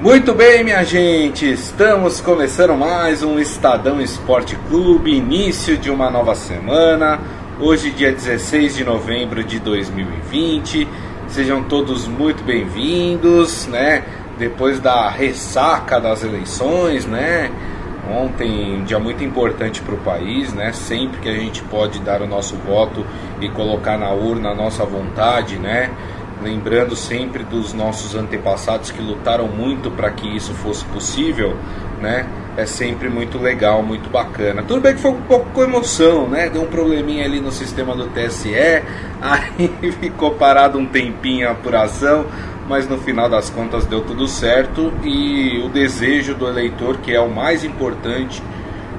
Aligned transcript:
Muito 0.00 0.32
bem, 0.32 0.64
minha 0.64 0.82
gente, 0.82 1.52
estamos 1.52 2.22
começando 2.22 2.74
mais 2.74 3.22
um 3.22 3.38
Estadão 3.38 4.00
Esporte 4.00 4.56
Clube, 4.66 5.14
início 5.14 5.76
de 5.76 5.90
uma 5.90 6.10
nova 6.10 6.34
semana. 6.34 7.20
Hoje, 7.60 7.90
dia 7.90 8.10
16 8.10 8.76
de 8.76 8.82
novembro 8.82 9.44
de 9.44 9.58
2020. 9.58 10.88
Sejam 11.28 11.62
todos 11.64 12.08
muito 12.08 12.42
bem-vindos, 12.42 13.66
né? 13.66 14.02
Depois 14.38 14.80
da 14.80 15.10
ressaca 15.10 16.00
das 16.00 16.24
eleições, 16.24 17.04
né? 17.04 17.50
Ontem, 18.10 18.80
um 18.80 18.84
dia 18.84 18.98
muito 18.98 19.22
importante 19.22 19.82
para 19.82 19.94
o 19.94 19.98
país, 19.98 20.54
né? 20.54 20.72
Sempre 20.72 21.20
que 21.20 21.28
a 21.28 21.34
gente 21.34 21.62
pode 21.64 21.98
dar 22.00 22.22
o 22.22 22.26
nosso 22.26 22.56
voto 22.56 23.04
e 23.38 23.50
colocar 23.50 23.98
na 23.98 24.10
urna 24.12 24.52
a 24.52 24.54
nossa 24.54 24.82
vontade, 24.86 25.58
né? 25.58 25.90
Lembrando 26.42 26.96
sempre 26.96 27.44
dos 27.44 27.72
nossos 27.72 28.14
antepassados 28.14 28.90
que 28.90 29.00
lutaram 29.00 29.46
muito 29.48 29.90
para 29.90 30.10
que 30.10 30.26
isso 30.36 30.54
fosse 30.54 30.84
possível, 30.86 31.56
né? 32.00 32.26
É 32.56 32.66
sempre 32.66 33.08
muito 33.08 33.38
legal, 33.38 33.82
muito 33.82 34.10
bacana. 34.10 34.62
Tudo 34.62 34.80
bem 34.80 34.94
que 34.94 35.00
foi 35.00 35.12
um 35.12 35.22
pouco 35.22 35.50
com 35.50 35.62
emoção, 35.62 36.28
né? 36.28 36.48
Deu 36.48 36.62
um 36.62 36.66
probleminha 36.66 37.24
ali 37.24 37.40
no 37.40 37.52
sistema 37.52 37.94
do 37.94 38.08
TSE, 38.08 38.54
aí 39.20 39.92
ficou 40.00 40.32
parado 40.32 40.78
um 40.78 40.86
tempinho 40.86 41.48
a 41.48 41.52
apuração, 41.52 42.26
mas 42.68 42.88
no 42.88 42.98
final 42.98 43.28
das 43.28 43.50
contas 43.50 43.86
deu 43.86 44.00
tudo 44.00 44.26
certo 44.26 44.92
e 45.04 45.62
o 45.64 45.68
desejo 45.68 46.34
do 46.34 46.48
eleitor, 46.48 46.98
que 46.98 47.12
é 47.12 47.20
o 47.20 47.28
mais 47.28 47.64
importante, 47.64 48.42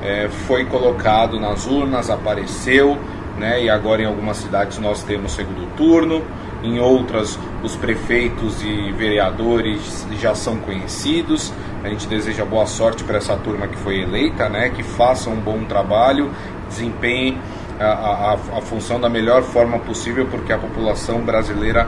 é, 0.03 0.27
foi 0.47 0.65
colocado 0.65 1.39
nas 1.39 1.67
urnas, 1.67 2.09
apareceu, 2.09 2.97
né? 3.37 3.63
E 3.63 3.69
agora 3.69 4.01
em 4.01 4.05
algumas 4.05 4.37
cidades 4.37 4.77
nós 4.79 5.03
temos 5.03 5.33
segundo 5.33 5.67
turno 5.75 6.23
em 6.63 6.79
outras 6.79 7.37
os 7.63 7.75
prefeitos 7.75 8.61
e 8.63 8.91
vereadores 8.91 10.05
já 10.19 10.35
são 10.35 10.57
conhecidos. 10.57 11.53
A 11.83 11.89
gente 11.89 12.07
deseja 12.07 12.45
boa 12.45 12.65
sorte 12.65 13.03
para 13.03 13.17
essa 13.17 13.35
turma 13.35 13.67
que 13.67 13.77
foi 13.77 14.01
eleita, 14.01 14.47
né? 14.49 14.69
que 14.69 14.83
faça 14.83 15.29
um 15.29 15.39
bom 15.39 15.63
trabalho, 15.63 16.31
desempenhe 16.67 17.37
a, 17.79 17.85
a, 17.85 18.33
a 18.33 18.61
função 18.61 18.99
da 18.99 19.09
melhor 19.09 19.41
forma 19.41 19.79
possível, 19.79 20.27
porque 20.29 20.53
a 20.53 20.57
população 20.57 21.21
brasileira 21.21 21.87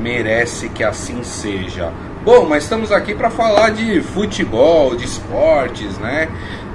merece 0.00 0.68
que 0.68 0.84
assim 0.84 1.22
seja. 1.22 1.92
Bom, 2.24 2.46
mas 2.48 2.62
estamos 2.62 2.92
aqui 2.92 3.14
para 3.14 3.30
falar 3.30 3.70
de 3.70 4.00
futebol, 4.00 4.94
de 4.94 5.04
esportes, 5.04 5.98
né? 5.98 6.28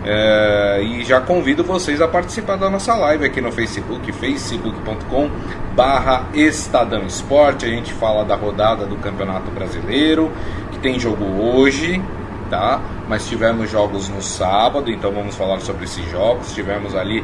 É, 0.05 0.81
e 0.83 1.03
já 1.03 1.19
convido 1.19 1.63
vocês 1.63 2.01
a 2.01 2.07
participar 2.07 2.57
da 2.57 2.69
nossa 2.69 2.93
live 2.95 3.25
aqui 3.25 3.41
no 3.41 3.51
Facebook, 3.51 4.11
facebook.com 4.11 5.29
barra 5.77 6.25
Estadão 6.33 7.05
Esporte. 7.05 7.67
A 7.67 7.69
gente 7.69 7.93
fala 7.93 8.25
da 8.25 8.35
rodada 8.35 8.87
do 8.87 8.95
Campeonato 8.95 9.51
Brasileiro, 9.51 10.31
que 10.71 10.79
tem 10.79 10.99
jogo 10.99 11.23
hoje, 11.23 12.01
tá? 12.49 12.81
Mas 13.07 13.27
tivemos 13.27 13.69
jogos 13.69 14.09
no 14.09 14.19
sábado, 14.19 14.89
então 14.89 15.11
vamos 15.11 15.35
falar 15.35 15.59
sobre 15.59 15.85
esses 15.85 16.09
jogos. 16.09 16.51
Tivemos 16.55 16.95
ali 16.95 17.23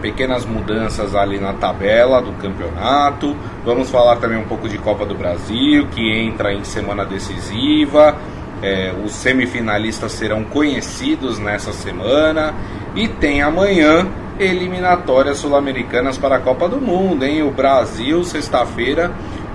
pequenas 0.00 0.46
mudanças 0.46 1.16
ali 1.16 1.40
na 1.40 1.54
tabela 1.54 2.22
do 2.22 2.30
campeonato. 2.34 3.36
Vamos 3.64 3.90
falar 3.90 4.16
também 4.16 4.38
um 4.38 4.44
pouco 4.44 4.68
de 4.68 4.78
Copa 4.78 5.04
do 5.04 5.16
Brasil, 5.16 5.88
que 5.88 6.00
entra 6.00 6.54
em 6.54 6.62
semana 6.62 7.04
decisiva. 7.04 8.16
É, 8.62 8.94
os 9.04 9.10
semifinalistas 9.10 10.12
serão 10.12 10.44
conhecidos 10.44 11.40
nessa 11.40 11.72
semana 11.72 12.54
e 12.94 13.08
tem 13.08 13.42
amanhã 13.42 14.06
eliminatórias 14.38 15.38
sul-americanas 15.38 16.16
para 16.16 16.36
a 16.36 16.40
Copa 16.40 16.68
do 16.68 16.80
Mundo, 16.80 17.24
hein? 17.24 17.42
O 17.42 17.50
Brasil, 17.50 18.22
sexta-feira, 18.24 19.10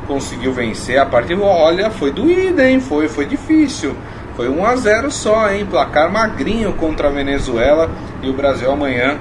conseguiu 0.08 0.52
vencer 0.52 1.00
a 1.00 1.06
partida. 1.06 1.42
Olha, 1.42 1.90
foi 1.90 2.12
doído, 2.12 2.62
hein? 2.62 2.80
Foi, 2.80 3.08
foi 3.08 3.26
difícil. 3.26 3.96
Foi 4.36 4.50
1 4.50 4.66
a 4.66 4.76
0 4.76 5.12
só, 5.12 5.52
hein? 5.52 5.66
Placar 5.66 6.12
magrinho 6.12 6.74
contra 6.74 7.08
a 7.08 7.12
Venezuela 7.12 7.90
e 8.22 8.30
o 8.30 8.34
Brasil 8.34 8.72
amanhã 8.72 9.18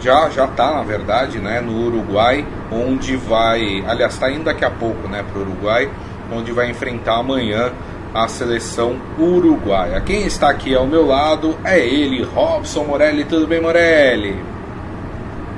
já 0.00 0.28
já 0.30 0.46
tá, 0.46 0.72
na 0.72 0.82
verdade, 0.82 1.38
né, 1.38 1.60
no 1.60 1.86
Uruguai, 1.86 2.46
onde 2.72 3.16
vai, 3.16 3.84
aliás, 3.86 4.14
está 4.14 4.30
indo 4.30 4.44
daqui 4.44 4.64
a 4.64 4.70
pouco, 4.70 5.06
né, 5.06 5.22
para 5.22 5.38
o 5.38 5.42
Uruguai, 5.42 5.90
onde 6.32 6.52
vai 6.52 6.70
enfrentar 6.70 7.18
amanhã 7.18 7.70
a 8.14 8.26
seleção 8.26 8.96
uruguaia. 9.18 10.00
Quem 10.00 10.26
está 10.26 10.50
aqui 10.50 10.74
ao 10.74 10.86
meu 10.86 11.06
lado 11.06 11.56
é 11.64 11.78
ele, 11.78 12.24
Robson 12.24 12.84
Morelli. 12.84 13.24
Tudo 13.24 13.46
bem, 13.46 13.60
Morelli? 13.60 14.36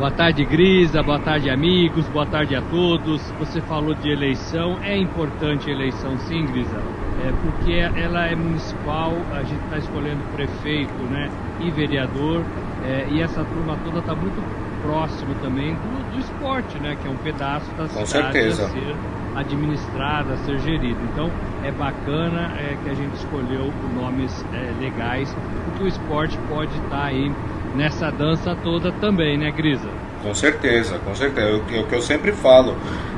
Boa 0.02 0.10
tarde, 0.10 0.44
Grisa. 0.44 1.00
Boa 1.00 1.20
tarde, 1.20 1.48
amigos. 1.48 2.08
Boa 2.08 2.26
tarde 2.26 2.56
a 2.56 2.60
todos. 2.60 3.22
Você 3.38 3.60
falou 3.60 3.94
de 3.94 4.10
eleição. 4.10 4.76
É 4.82 4.96
importante 4.96 5.70
a 5.70 5.72
eleição, 5.72 6.18
sim, 6.26 6.44
Grisa. 6.44 6.82
É 7.24 7.32
porque 7.40 7.72
ela 8.00 8.26
é 8.26 8.34
municipal. 8.34 9.12
A 9.30 9.44
gente 9.44 9.62
está 9.62 9.78
escolhendo 9.78 10.20
prefeito, 10.34 10.92
né, 11.04 11.30
e 11.60 11.70
vereador. 11.70 12.44
É, 12.84 13.06
e 13.12 13.22
essa 13.22 13.44
turma 13.44 13.78
toda 13.84 14.00
está 14.00 14.12
muito 14.12 14.42
próximo 14.82 15.36
também 15.36 15.72
do, 15.72 16.10
do, 16.10 16.18
esporte, 16.18 16.76
né, 16.80 16.96
que 17.00 17.06
é 17.06 17.10
um 17.12 17.18
pedaço 17.18 17.70
da 17.76 17.86
Com 17.86 18.04
cidade 18.04 18.32
certeza. 18.32 18.66
a 18.66 18.68
ser 18.70 18.96
administrada, 19.36 20.34
a 20.34 20.36
ser 20.38 20.58
gerida. 20.58 20.98
Então 21.12 21.30
é 21.62 21.70
bacana 21.70 22.52
é, 22.58 22.76
que 22.82 22.90
a 22.90 22.94
gente 22.94 23.14
escolheu 23.14 23.72
nomes 23.94 24.44
é, 24.52 24.72
legais, 24.80 25.32
porque 25.64 25.84
o 25.84 25.86
esporte 25.86 26.36
pode 26.48 26.72
estar 26.72 26.88
tá 26.88 27.04
aí 27.04 27.32
nessa 27.74 28.10
dança 28.10 28.56
toda 28.62 28.92
também, 28.92 29.38
né, 29.38 29.50
Grisa? 29.50 29.88
Com 30.22 30.34
certeza, 30.34 30.98
com 30.98 31.14
certeza. 31.14 31.48
É 31.48 31.80
o 31.80 31.86
que 31.86 31.94
eu 31.94 32.02
sempre 32.02 32.32
falo. 32.32 32.76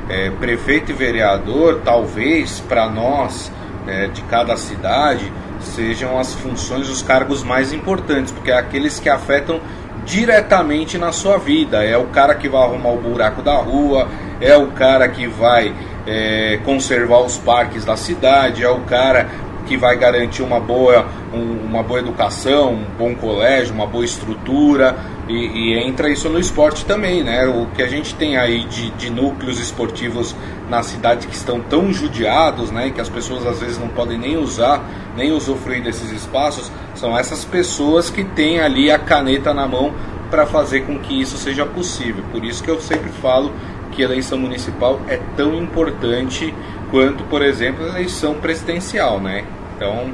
É, 0.09 0.31
prefeito 0.31 0.93
e 0.93 0.95
vereador, 0.95 1.81
talvez 1.83 2.61
para 2.61 2.89
nós 2.91 3.51
é, 3.87 4.07
de 4.09 4.23
cada 4.23 4.57
cidade, 4.57 5.33
sejam 5.61 6.19
as 6.19 6.35
funções, 6.35 6.89
os 6.89 7.03
cargos 7.03 7.43
mais 7.43 7.73
importantes, 7.73 8.33
porque 8.33 8.51
é 8.51 8.59
aqueles 8.59 9.01
que 9.01 9.09
afetam 9.09 9.61
diretamente 10.05 10.99
na 10.99 11.13
sua 11.13 11.39
vida. 11.39 11.83
É 11.83 11.97
o 11.97 12.07
cara 12.07 12.35
que 12.35 12.49
vai 12.49 12.63
arrumar 12.63 12.91
o 12.91 13.01
buraco 13.01 13.43
da 13.43 13.57
rua, 13.57 14.09
é 14.41 14.57
o 14.57 14.69
cara 14.69 15.09
que 15.09 15.27
vai 15.27 15.75
é, 16.07 16.61
conservar 16.65 17.21
os 17.21 17.39
parques 17.39 17.85
da 17.85 17.97
cidade, 17.97 18.63
é 18.63 18.69
o 18.69 18.81
cara 18.81 19.29
que 19.67 19.77
vai 19.77 19.97
garantir 19.97 20.43
uma 20.43 20.61
boa, 20.61 21.07
um, 21.33 21.67
uma 21.67 21.83
boa 21.83 22.01
educação, 22.01 22.73
um 22.73 22.85
bom 22.99 23.15
colégio, 23.15 23.75
uma 23.75 23.87
boa 23.87 24.05
estrutura 24.05 24.97
e, 25.29 25.35
e, 25.35 25.79
entra 25.79 26.11
isso 26.11 26.29
no 26.29 26.39
esporte 26.39 26.85
também, 26.85 27.23
né? 27.23 27.47
O 27.47 27.67
que 27.75 27.83
a 27.83 27.89
gente 27.89 28.15
tem 28.15 28.37
aí 28.37 28.65
de, 28.65 28.91
de 28.91 29.11
núcleos 29.11 29.59
esportivos 29.59 30.37
na 30.69 30.83
cidade 30.83 31.27
que 31.27 31.35
estão 31.35 31.61
tão 31.61 31.93
judiados, 31.93 32.71
né? 32.71 32.91
Que 32.91 33.01
as 33.01 33.09
pessoas 33.09 33.47
às 33.47 33.61
vezes 33.61 33.79
não 33.79 33.89
podem 33.89 34.19
nem 34.19 34.37
usar, 34.37 34.85
nem 35.17 35.33
usufruir 35.33 35.83
desses 35.83 36.11
espaços, 36.13 36.71
são 36.95 37.17
essas 37.17 37.45
pessoas 37.45 38.11
que 38.11 38.23
têm 38.23 38.61
ali 38.61 38.91
a 38.91 38.99
caneta 38.99 39.55
na 39.55 39.67
mão 39.67 39.93
para 40.31 40.47
fazer 40.47 40.81
com 40.81 40.99
que 40.99 41.19
isso 41.21 41.39
seja 41.39 41.65
possível. 41.65 42.25
Por 42.31 42.45
isso 42.45 42.63
que 42.63 42.71
eu 42.71 42.81
sempre 42.81 43.11
falo 43.11 43.53
que 43.95 44.03
a 44.03 44.07
eleição 44.07 44.39
municipal 44.39 45.01
é 45.09 45.19
tão 45.37 45.55
importante 45.55 46.55
quanto, 46.91 47.25
por 47.25 47.43
exemplo, 47.43 47.85
a 47.85 47.89
eleição 47.89 48.35
presidencial, 48.35 49.21
né? 49.21 49.45
Então, 49.77 50.11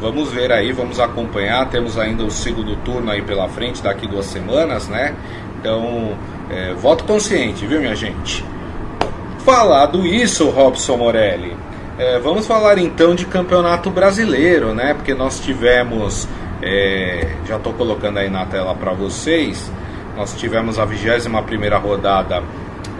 vamos 0.00 0.32
ver 0.32 0.52
aí, 0.52 0.72
vamos 0.72 1.00
acompanhar. 1.00 1.68
Temos 1.68 1.98
ainda 1.98 2.24
o 2.24 2.30
segundo 2.30 2.76
turno 2.76 3.10
aí 3.10 3.22
pela 3.22 3.48
frente, 3.48 3.82
daqui 3.82 4.06
duas 4.06 4.26
semanas, 4.26 4.88
né? 4.88 5.14
Então, 5.60 6.16
é, 6.50 6.74
voto 6.74 7.04
consciente, 7.04 7.66
viu, 7.66 7.80
minha 7.80 7.94
gente? 7.94 8.44
Falado 9.44 10.06
isso, 10.06 10.48
Robson 10.50 10.96
Morelli, 10.96 11.56
é, 11.98 12.18
vamos 12.18 12.46
falar 12.46 12.78
então 12.78 13.14
de 13.14 13.26
campeonato 13.26 13.90
brasileiro, 13.90 14.74
né? 14.74 14.94
Porque 14.94 15.14
nós 15.14 15.40
tivemos, 15.40 16.28
é, 16.62 17.28
já 17.46 17.56
estou 17.56 17.72
colocando 17.72 18.18
aí 18.18 18.30
na 18.30 18.46
tela 18.46 18.74
para 18.74 18.92
vocês, 18.92 19.70
nós 20.16 20.34
tivemos 20.34 20.78
a 20.78 20.84
21 20.84 21.42
primeira 21.42 21.78
rodada 21.78 22.42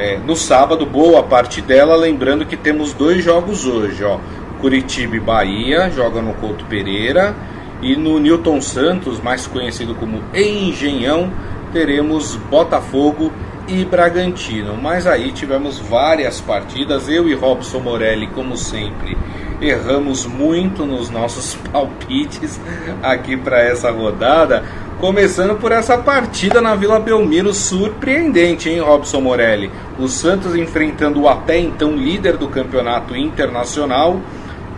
é, 0.03 0.19
no 0.19 0.35
sábado, 0.35 0.85
boa 0.85 1.23
parte 1.23 1.63
dela, 1.63 1.95
lembrando 1.95 2.45
que 2.45 2.57
temos 2.57 2.93
dois 2.93 3.23
jogos 3.23 3.65
hoje, 3.65 4.03
ó. 4.03 4.19
Curitiba 4.61 5.15
e 5.15 5.21
Bahia 5.21 5.91
joga 5.91 6.21
no 6.21 6.35
Couto 6.35 6.65
Pereira 6.65 7.37
e 7.81 7.95
no 7.95 8.19
Newton 8.19 8.61
Santos, 8.61 9.21
mais 9.21 9.47
conhecido 9.47 9.95
como 9.95 10.21
Engenhão, 10.35 11.33
teremos 11.73 12.35
Botafogo 12.35 13.33
e 13.69 13.85
Bragantino. 13.85 14.77
Mas 14.77 15.07
aí 15.07 15.31
tivemos 15.31 15.79
várias 15.79 16.41
partidas, 16.41 17.09
eu 17.09 17.29
e 17.29 17.35
Robson 17.35 17.79
Morelli, 17.79 18.27
como 18.27 18.57
sempre, 18.57 19.17
erramos 19.63 20.27
muito 20.27 20.85
nos 20.85 21.09
nossos 21.09 21.55
palpites 21.71 22.61
aqui 23.03 23.37
para 23.37 23.63
essa 23.63 23.91
rodada. 23.91 24.65
Começando 25.01 25.57
por 25.59 25.73
essa 25.73 25.99
partida 25.99 26.61
na 26.61 26.75
Vila 26.75 27.01
Belmiro, 27.01 27.53
surpreendente, 27.53 28.69
hein, 28.69 28.81
Robson 28.81 29.21
Morelli? 29.21 29.71
O 29.99 30.07
Santos 30.07 30.55
enfrentando 30.55 31.23
o 31.23 31.29
até 31.29 31.59
então 31.59 31.97
líder 31.97 32.37
do 32.37 32.49
campeonato 32.49 33.17
internacional, 33.17 34.21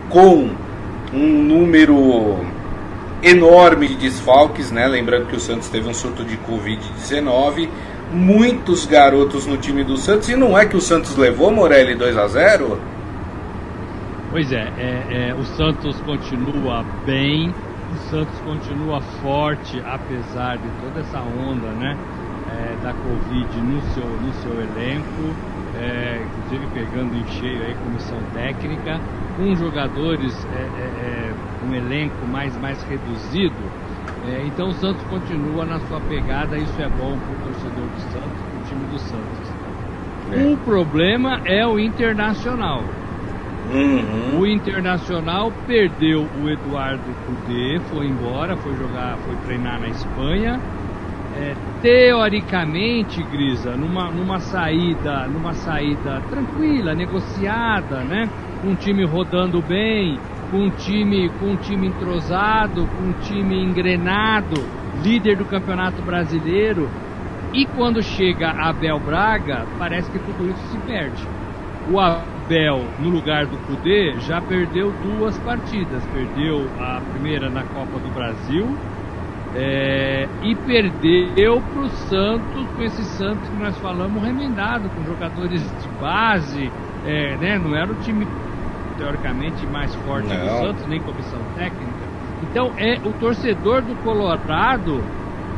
com 0.09 0.49
um 1.13 1.43
número 1.43 2.39
enorme 3.21 3.87
de 3.87 3.95
desfalques, 3.95 4.71
né? 4.71 4.87
Lembrando 4.87 5.27
que 5.27 5.35
o 5.35 5.39
Santos 5.39 5.67
teve 5.69 5.87
um 5.87 5.93
surto 5.93 6.23
de 6.23 6.37
Covid-19, 6.37 7.69
muitos 8.11 8.85
garotos 8.85 9.45
no 9.45 9.57
time 9.57 9.83
do 9.83 9.95
Santos, 9.95 10.29
e 10.29 10.35
não 10.35 10.57
é 10.57 10.65
que 10.65 10.75
o 10.75 10.81
Santos 10.81 11.15
levou 11.15 11.51
Morelli 11.51 11.93
2 11.93 12.17
a 12.17 12.27
0 12.27 12.79
Pois 14.35 14.51
é, 14.51 14.67
é, 14.77 15.29
é, 15.29 15.33
o 15.33 15.45
Santos 15.45 15.95
continua 16.01 16.83
bem, 17.05 17.53
o 17.89 17.95
Santos 18.09 18.37
continua 18.41 18.99
forte, 18.99 19.79
apesar 19.79 20.57
de 20.57 20.67
toda 20.83 20.99
essa 20.99 21.21
onda, 21.21 21.71
né? 21.71 21.95
É, 22.51 22.75
da 22.83 22.91
Covid 22.91 23.61
no 23.61 23.81
seu, 23.93 24.03
no 24.03 24.33
seu 24.33 24.51
elenco, 24.61 25.31
é, 25.79 26.19
inclusive 26.21 26.67
pegando 26.73 27.15
em 27.15 27.25
cheio 27.27 27.63
aí 27.63 27.75
comissão 27.75 28.19
técnica, 28.33 28.99
com 29.37 29.55
jogadores, 29.55 30.45
é, 30.51 30.57
é, 30.57 31.29
é 31.31 31.65
um 31.65 31.73
elenco 31.73 32.27
mais, 32.27 32.53
mais 32.59 32.83
reduzido. 32.83 33.55
Então 34.47 34.67
o 34.67 34.73
Santos 34.73 35.01
continua 35.05 35.63
na 35.63 35.79
sua 35.79 36.01
pegada, 36.09 36.57
isso 36.57 36.81
é 36.81 36.89
bom 36.89 37.17
para 37.17 37.31
o 37.31 37.53
torcedor 37.53 37.87
do 37.87 37.99
Santos, 38.11 38.41
para 38.43 38.59
o 38.59 38.63
time 38.67 38.85
do 38.91 38.99
Santos. 38.99 40.51
O 40.51 40.57
problema 40.65 41.39
é 41.45 41.65
o 41.65 41.79
Internacional. 41.79 42.83
Uhum. 43.71 44.39
O 44.39 44.47
Internacional 44.47 45.51
perdeu 45.65 46.27
o 46.41 46.49
Eduardo 46.49 47.03
Cudê, 47.25 47.79
foi 47.91 48.07
embora, 48.07 48.55
foi 48.57 48.75
jogar, 48.75 49.17
foi 49.25 49.35
treinar 49.45 49.79
na 49.79 49.87
Espanha. 49.87 50.59
É, 51.37 51.53
teoricamente, 51.81 53.21
Grisa, 53.23 53.75
numa, 53.75 54.09
numa 54.09 54.39
saída, 54.39 55.27
numa 55.27 55.53
saída 55.53 56.21
tranquila, 56.29 56.95
negociada, 56.95 58.03
né? 58.03 58.29
Com 58.61 58.69
um 58.69 58.75
time 58.75 59.03
rodando 59.03 59.61
bem, 59.61 60.17
com 60.49 60.57
um 60.57 60.69
time, 60.69 61.29
com 61.39 61.47
um 61.47 61.57
time 61.57 61.87
entrosado, 61.87 62.87
com 62.87 63.03
um 63.03 63.13
time 63.21 63.61
engrenado, 63.61 64.65
líder 65.03 65.35
do 65.35 65.45
Campeonato 65.45 66.01
Brasileiro. 66.01 66.89
E 67.53 67.65
quando 67.65 68.01
chega 68.01 68.51
Abel 68.51 68.99
Braga, 68.99 69.65
parece 69.77 70.09
que 70.11 70.19
tudo 70.19 70.49
isso 70.49 70.67
se 70.71 70.77
perde. 70.79 71.27
O 71.89 71.99
Abel, 71.99 72.34
no 72.99 73.09
lugar 73.09 73.47
do 73.47 73.57
Cudê, 73.65 74.15
já 74.19 74.41
perdeu 74.41 74.91
duas 74.91 75.37
partidas. 75.39 76.03
Perdeu 76.13 76.67
a 76.79 77.01
primeira 77.11 77.49
na 77.49 77.63
Copa 77.63 77.99
do 77.99 78.13
Brasil 78.13 78.77
é, 79.55 80.27
e 80.43 80.53
perdeu 80.55 81.61
para 81.61 81.81
o 81.81 81.89
Santos, 81.89 82.67
com 82.75 82.83
esse 82.83 83.03
Santos 83.03 83.47
que 83.49 83.55
nós 83.55 83.77
falamos, 83.79 84.21
remendado, 84.21 84.89
com 84.89 85.03
jogadores 85.05 85.61
de 85.61 85.87
base. 85.99 86.71
É, 87.05 87.37
né, 87.37 87.57
não 87.57 87.75
era 87.75 87.91
o 87.91 87.95
time 87.95 88.27
teoricamente 88.97 89.65
mais 89.67 89.93
forte 89.95 90.27
não. 90.27 90.37
do 90.37 90.67
Santos, 90.67 90.87
nem 90.87 90.99
comissão 91.01 91.39
técnica. 91.55 92.05
Então 92.43 92.73
é 92.77 92.99
o 93.03 93.13
torcedor 93.13 93.81
do 93.81 93.95
Colorado 94.03 95.01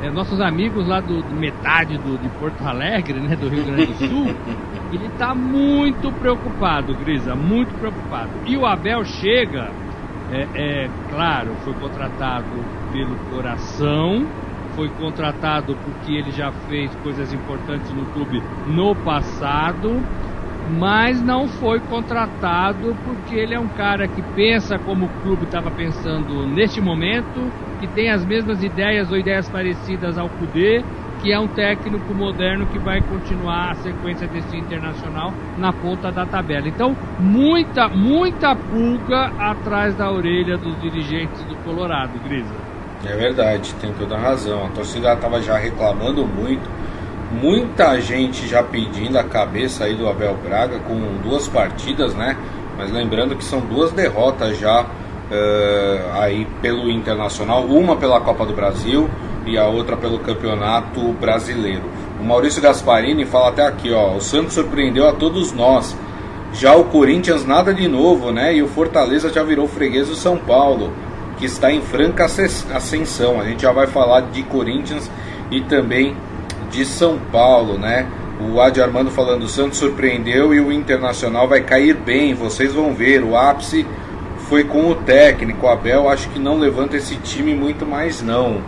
é, 0.02 0.12
nossos 0.12 0.40
amigos 0.40 0.88
lá 0.88 1.00
do, 1.00 1.24
do 1.24 1.36
metade 1.36 1.98
do, 1.98 2.18
de 2.18 2.30
Porto 2.38 2.62
Alegre, 2.64 3.20
né, 3.20 3.36
do 3.36 3.50
Rio 3.50 3.66
Grande 3.66 3.86
do 3.88 3.96
Sul, 3.96 4.28
ele 4.92 5.08
está 5.08 5.36
muito 5.36 6.14
preocupado, 6.14 6.96
Grisa, 6.96 7.36
muito 7.36 7.76
preocupado. 7.76 8.40
E 8.46 8.58
o 8.58 8.66
Abel 8.66 9.04
chega, 9.04 9.74
é, 10.30 10.48
é, 10.56 10.90
claro, 11.10 11.56
foi 11.58 11.74
contratado 11.76 12.70
pelo 12.92 13.18
coração, 13.30 14.30
foi 14.76 14.90
contratado 14.90 15.76
porque 15.78 16.14
ele 16.14 16.32
já 16.32 16.52
fez 16.52 16.96
coisas 16.96 17.34
importantes 17.34 17.92
no 17.94 18.06
clube 18.08 18.40
no 18.66 18.96
passado, 18.96 19.90
mas 20.66 21.22
não 21.22 21.48
foi 21.48 21.80
contratado 21.82 22.96
porque 23.04 23.36
ele 23.36 23.54
é 23.54 23.60
um 23.60 23.70
cara 23.70 24.08
que 24.08 24.22
pensa 24.22 24.78
como 24.80 25.06
o 25.06 25.10
clube 25.22 25.46
estava 25.46 25.72
pensando 25.72 26.46
neste 26.48 26.82
momento, 26.82 27.52
que 27.80 27.88
tem 27.88 28.10
as 28.10 28.26
mesmas 28.26 28.62
ideias 28.62 29.12
ou 29.12 29.18
ideias 29.18 29.50
parecidas 29.50 30.18
ao 30.18 30.30
Cudê, 30.30 30.84
que 31.22 31.32
é 31.32 31.40
um 31.40 31.48
técnico 31.48 32.14
moderno 32.14 32.66
que 32.68 32.80
vai 32.80 33.02
continuar 33.02 33.72
a 33.72 33.76
sequência 33.76 34.28
desse 34.28 34.56
internacional 34.56 35.34
na 35.58 35.74
ponta 35.74 36.12
da 36.12 36.26
tabela. 36.26 36.68
Então, 36.68 36.96
muita, 37.20 37.88
muita 37.88 38.56
pulga 38.56 39.32
atrás 39.40 39.96
da 39.96 40.12
orelha 40.12 40.58
dos 40.58 40.80
dirigentes 40.82 41.44
do 41.44 41.56
Colorado, 41.58 42.20
Grisa. 42.24 42.56
É 43.06 43.16
verdade, 43.16 43.74
tem 43.76 43.92
toda 43.94 44.16
a 44.16 44.20
razão. 44.20 44.66
A 44.66 44.70
torcida 44.70 45.14
estava 45.14 45.42
já 45.42 45.58
reclamando 45.58 46.26
muito 46.26 46.68
muita 47.32 48.00
gente 48.00 48.48
já 48.48 48.64
pedindo 48.64 49.18
a 49.18 49.24
cabeça 49.24 49.84
aí 49.84 49.96
do 49.96 50.08
Abel 50.08 50.38
Braga 50.44 50.80
com 50.80 50.96
duas 51.22 51.48
partidas, 51.48 52.14
né? 52.16 52.38
Mas 52.78 52.92
lembrando 52.92 53.36
que 53.36 53.44
são 53.44 53.60
duas 53.60 53.92
derrotas 53.92 54.58
já 54.58 54.84
uh, 54.84 56.22
aí 56.22 56.48
pelo 56.62 56.90
Internacional, 56.90 57.64
uma 57.64 57.96
pela 57.98 58.22
Copa 58.22 58.46
do 58.46 58.54
Brasil 58.54 59.10
e 59.48 59.58
a 59.58 59.66
outra 59.66 59.96
pelo 59.96 60.20
Campeonato 60.20 61.02
Brasileiro. 61.14 61.84
O 62.20 62.24
Maurício 62.24 62.62
Gasparini 62.62 63.26
fala 63.26 63.50
até 63.50 63.66
aqui, 63.66 63.92
ó, 63.92 64.16
o 64.16 64.22
Santos 64.22 64.54
surpreendeu 64.54 65.08
a 65.08 65.14
todos 65.14 65.54
nós. 65.54 65.96
Já 66.54 66.76
o 66.76 66.86
Corinthians 66.86 67.46
nada 67.46 67.74
de 67.74 67.88
novo, 67.88 68.32
né? 68.32 68.56
E 68.56 68.62
o 68.62 68.68
Fortaleza 68.68 69.32
já 69.32 69.44
virou 69.44 69.68
freguês 69.68 70.08
do 70.08 70.16
São 70.16 70.38
Paulo, 70.38 70.92
que 71.38 71.46
está 71.46 71.72
em 71.72 71.82
franca 71.82 72.26
ascensão. 72.26 73.40
A 73.40 73.46
gente 73.46 73.62
já 73.62 73.72
vai 73.72 73.88
falar 73.88 74.22
de 74.22 74.44
Corinthians 74.44 75.10
e 75.52 75.62
também 75.62 76.16
de 76.72 76.84
São 76.86 77.20
Paulo, 77.32 77.78
né? 77.78 78.08
O 78.40 78.62
Adi 78.62 78.82
Armando 78.82 79.10
falando, 79.10 79.44
o 79.44 79.48
Santos 79.48 79.80
surpreendeu 79.80 80.54
e 80.54 80.60
o 80.60 80.72
Internacional 80.72 81.48
vai 81.48 81.62
cair 81.62 81.96
bem, 81.96 82.34
vocês 82.34 82.74
vão 82.74 82.94
ver. 82.94 83.24
O 83.24 83.36
ápice 83.36 83.86
foi 84.48 84.64
com 84.64 84.90
o 84.90 84.96
técnico, 84.96 85.66
o 85.66 85.70
Abel 85.70 86.10
acho 86.10 86.30
que 86.30 86.40
não 86.40 86.58
levanta 86.58 86.96
esse 86.96 87.16
time 87.18 87.54
muito 87.54 87.86
mais 87.86 88.22
não. 88.22 88.62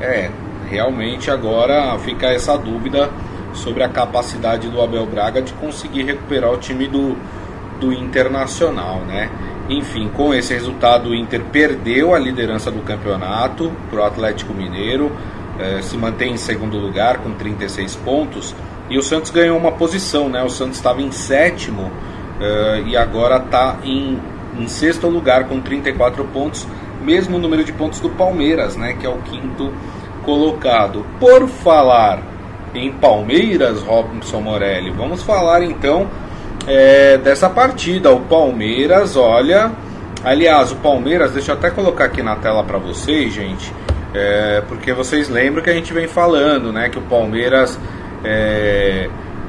É, 0.00 0.30
realmente 0.68 1.30
agora 1.30 1.98
fica 1.98 2.26
essa 2.26 2.56
dúvida 2.56 3.10
sobre 3.54 3.82
a 3.82 3.88
capacidade 3.88 4.68
do 4.68 4.80
Abel 4.82 5.06
Braga 5.06 5.40
de 5.40 5.52
conseguir 5.54 6.04
recuperar 6.04 6.52
o 6.52 6.58
time 6.58 6.86
do, 6.86 7.16
do 7.80 7.92
Internacional, 7.92 9.00
né? 9.00 9.30
Enfim, 9.68 10.08
com 10.14 10.32
esse 10.32 10.54
resultado 10.54 11.10
o 11.10 11.14
Inter 11.14 11.42
perdeu 11.50 12.14
a 12.14 12.18
liderança 12.18 12.70
do 12.70 12.82
campeonato 12.82 13.72
para 13.90 14.00
o 14.00 14.04
Atlético 14.04 14.54
Mineiro 14.54 15.10
eh, 15.58 15.80
se 15.82 15.96
mantém 15.96 16.34
em 16.34 16.36
segundo 16.36 16.76
lugar 16.76 17.18
com 17.18 17.32
36 17.32 17.96
pontos 17.96 18.54
e 18.90 18.98
o 18.98 19.02
Santos 19.02 19.30
ganhou 19.30 19.58
uma 19.58 19.72
posição, 19.72 20.28
né? 20.28 20.42
O 20.42 20.50
Santos 20.50 20.76
estava 20.76 21.00
em 21.02 21.10
sétimo 21.10 21.90
eh, 22.40 22.84
e 22.86 22.96
agora 22.96 23.38
está 23.38 23.78
em, 23.82 24.20
em 24.58 24.68
sexto 24.68 25.08
lugar 25.08 25.44
com 25.48 25.60
34 25.60 26.24
pontos, 26.26 26.66
mesmo 27.06 27.38
número 27.38 27.62
de 27.62 27.72
pontos 27.72 28.00
do 28.00 28.10
Palmeiras, 28.10 28.76
né? 28.76 28.94
Que 28.98 29.06
é 29.06 29.08
o 29.08 29.18
quinto 29.18 29.72
colocado. 30.24 31.06
Por 31.20 31.46
falar 31.46 32.20
em 32.74 32.92
Palmeiras, 32.92 33.80
Robson 33.82 34.40
Morelli, 34.40 34.90
vamos 34.90 35.22
falar 35.22 35.62
então 35.62 36.08
é, 36.66 37.16
dessa 37.16 37.48
partida. 37.48 38.10
O 38.10 38.20
Palmeiras, 38.22 39.16
olha. 39.16 39.70
Aliás, 40.24 40.72
o 40.72 40.76
Palmeiras, 40.76 41.30
deixa 41.30 41.52
eu 41.52 41.56
até 41.56 41.70
colocar 41.70 42.06
aqui 42.06 42.20
na 42.20 42.34
tela 42.34 42.64
para 42.64 42.78
vocês, 42.78 43.32
gente. 43.32 43.72
É, 44.12 44.62
porque 44.66 44.92
vocês 44.92 45.28
lembram 45.28 45.62
que 45.62 45.70
a 45.70 45.74
gente 45.74 45.92
vem 45.92 46.08
falando, 46.08 46.72
né? 46.72 46.88
Que 46.88 46.98
o 46.98 47.02
Palmeiras 47.02 47.78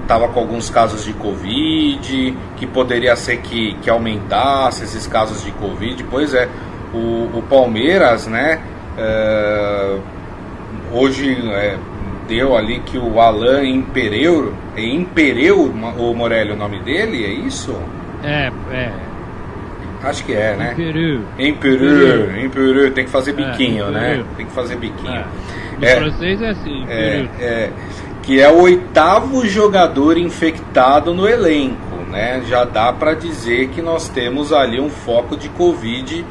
estava 0.04 0.26
é, 0.26 0.28
com 0.28 0.40
alguns 0.40 0.70
casos 0.70 1.04
de 1.04 1.14
Covid, 1.14 2.38
que 2.58 2.68
poderia 2.68 3.16
ser 3.16 3.38
que, 3.38 3.74
que 3.82 3.90
aumentasse 3.90 4.84
esses 4.84 5.08
casos 5.08 5.44
de 5.44 5.52
Covid. 5.52 6.04
Pois 6.04 6.36
é, 6.36 6.48
o, 6.98 7.40
o 7.40 7.44
Palmeiras, 7.44 8.28
né? 8.28 8.60
É, 8.98 9.98
hoje 10.92 11.38
é, 11.52 11.78
deu 12.28 12.58
ali 12.58 12.80
que 12.80 12.98
o 12.98 13.20
Alain 13.20 13.76
Impereu, 13.76 14.54
é 14.76 14.84
Impereu 14.84 15.62
o 15.62 16.14
Morelli 16.14 16.52
o 16.52 16.56
nome 16.56 16.80
dele, 16.80 17.24
é 17.24 17.30
isso? 17.30 17.76
É, 18.24 18.52
é, 18.72 18.92
Acho 20.04 20.24
que 20.24 20.34
é, 20.34 20.56
né? 20.56 20.74
Em 20.74 20.76
Peru. 20.76 21.26
Em 21.40 21.54
Peru, 21.54 22.38
em 22.38 22.50
Peru. 22.50 22.92
Tem 22.92 23.06
que 23.06 23.10
fazer 23.10 23.34
biquinho, 23.34 23.88
é, 23.88 23.92
né? 23.92 24.26
Tem 24.36 24.46
que 24.46 24.52
fazer 24.52 24.76
biquinho. 24.76 25.24
É. 25.82 25.92
é, 25.92 25.96
francês 25.96 26.42
é 26.42 26.50
assim, 26.50 26.86
é, 26.88 27.28
é, 27.40 27.70
que 28.22 28.40
é 28.40 28.50
o 28.50 28.62
oitavo 28.62 29.46
jogador 29.48 30.18
infectado 30.18 31.14
no 31.14 31.28
elenco, 31.28 31.96
né? 32.10 32.44
Já 32.48 32.64
dá 32.64 32.94
para 32.94 33.14
dizer 33.14 33.70
que 33.70 33.82
nós 33.82 34.08
temos 34.08 34.54
ali 34.54 34.80
um 34.80 34.90
foco 34.90 35.36
de 35.36 35.50
Covid 35.50 36.24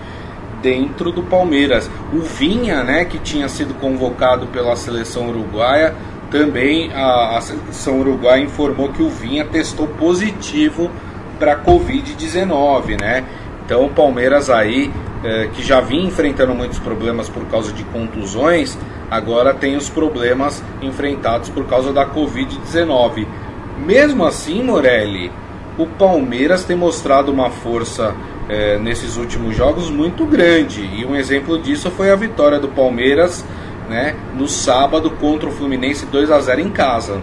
dentro 0.63 1.11
do 1.13 1.23
Palmeiras. 1.23 1.91
O 2.13 2.21
Vinha, 2.21 2.83
né, 2.83 3.05
que 3.05 3.19
tinha 3.19 3.49
sido 3.49 3.75
convocado 3.75 4.47
pela 4.47 4.77
seleção 4.77 5.29
uruguaia, 5.29 5.95
também 6.31 6.93
a, 6.93 7.37
a 7.37 7.41
seleção 7.41 8.01
uruguaia 8.01 8.43
informou 8.43 8.89
que 8.89 9.03
o 9.03 9.09
Vinha 9.09 9.45
testou 9.45 9.87
positivo 9.87 10.91
para 11.39 11.57
Covid-19, 11.63 13.01
né? 13.01 13.25
Então 13.65 13.85
o 13.85 13.91
Palmeiras 13.91 14.49
aí, 14.49 14.93
é, 15.25 15.49
que 15.53 15.63
já 15.63 15.81
vinha 15.81 16.07
enfrentando 16.07 16.55
muitos 16.55 16.79
problemas 16.79 17.29
por 17.29 17.45
causa 17.47 17.73
de 17.73 17.83
contusões, 17.85 18.79
agora 19.11 19.53
tem 19.53 19.77
os 19.77 19.89
problemas 19.89 20.63
enfrentados 20.81 21.49
por 21.49 21.67
causa 21.67 21.93
da 21.93 22.07
Covid-19. 22.07 23.27
Mesmo 23.85 24.25
assim, 24.25 24.63
Morelli, 24.63 25.31
o 25.77 25.87
Palmeiras 25.87 26.65
tem 26.65 26.77
mostrado 26.77 27.31
uma 27.31 27.51
força 27.51 28.15
é, 28.49 28.79
nesses 28.79 29.17
últimos 29.17 29.57
jogos 29.57 29.91
muito 29.91 30.25
grande. 30.25 30.83
E 30.83 31.05
um 31.05 31.15
exemplo 31.15 31.59
disso 31.59 31.91
foi 31.91 32.11
a 32.11 32.17
vitória 32.17 32.59
do 32.59 32.69
Palmeiras 32.69 33.45
né, 33.89 34.17
no 34.35 34.49
sábado 34.49 35.11
contra 35.11 35.49
o 35.49 35.53
Fluminense 35.53 36.07
2 36.07 36.31
a 36.31 36.41
0 36.41 36.61
em 36.61 36.71
casa. 36.71 37.21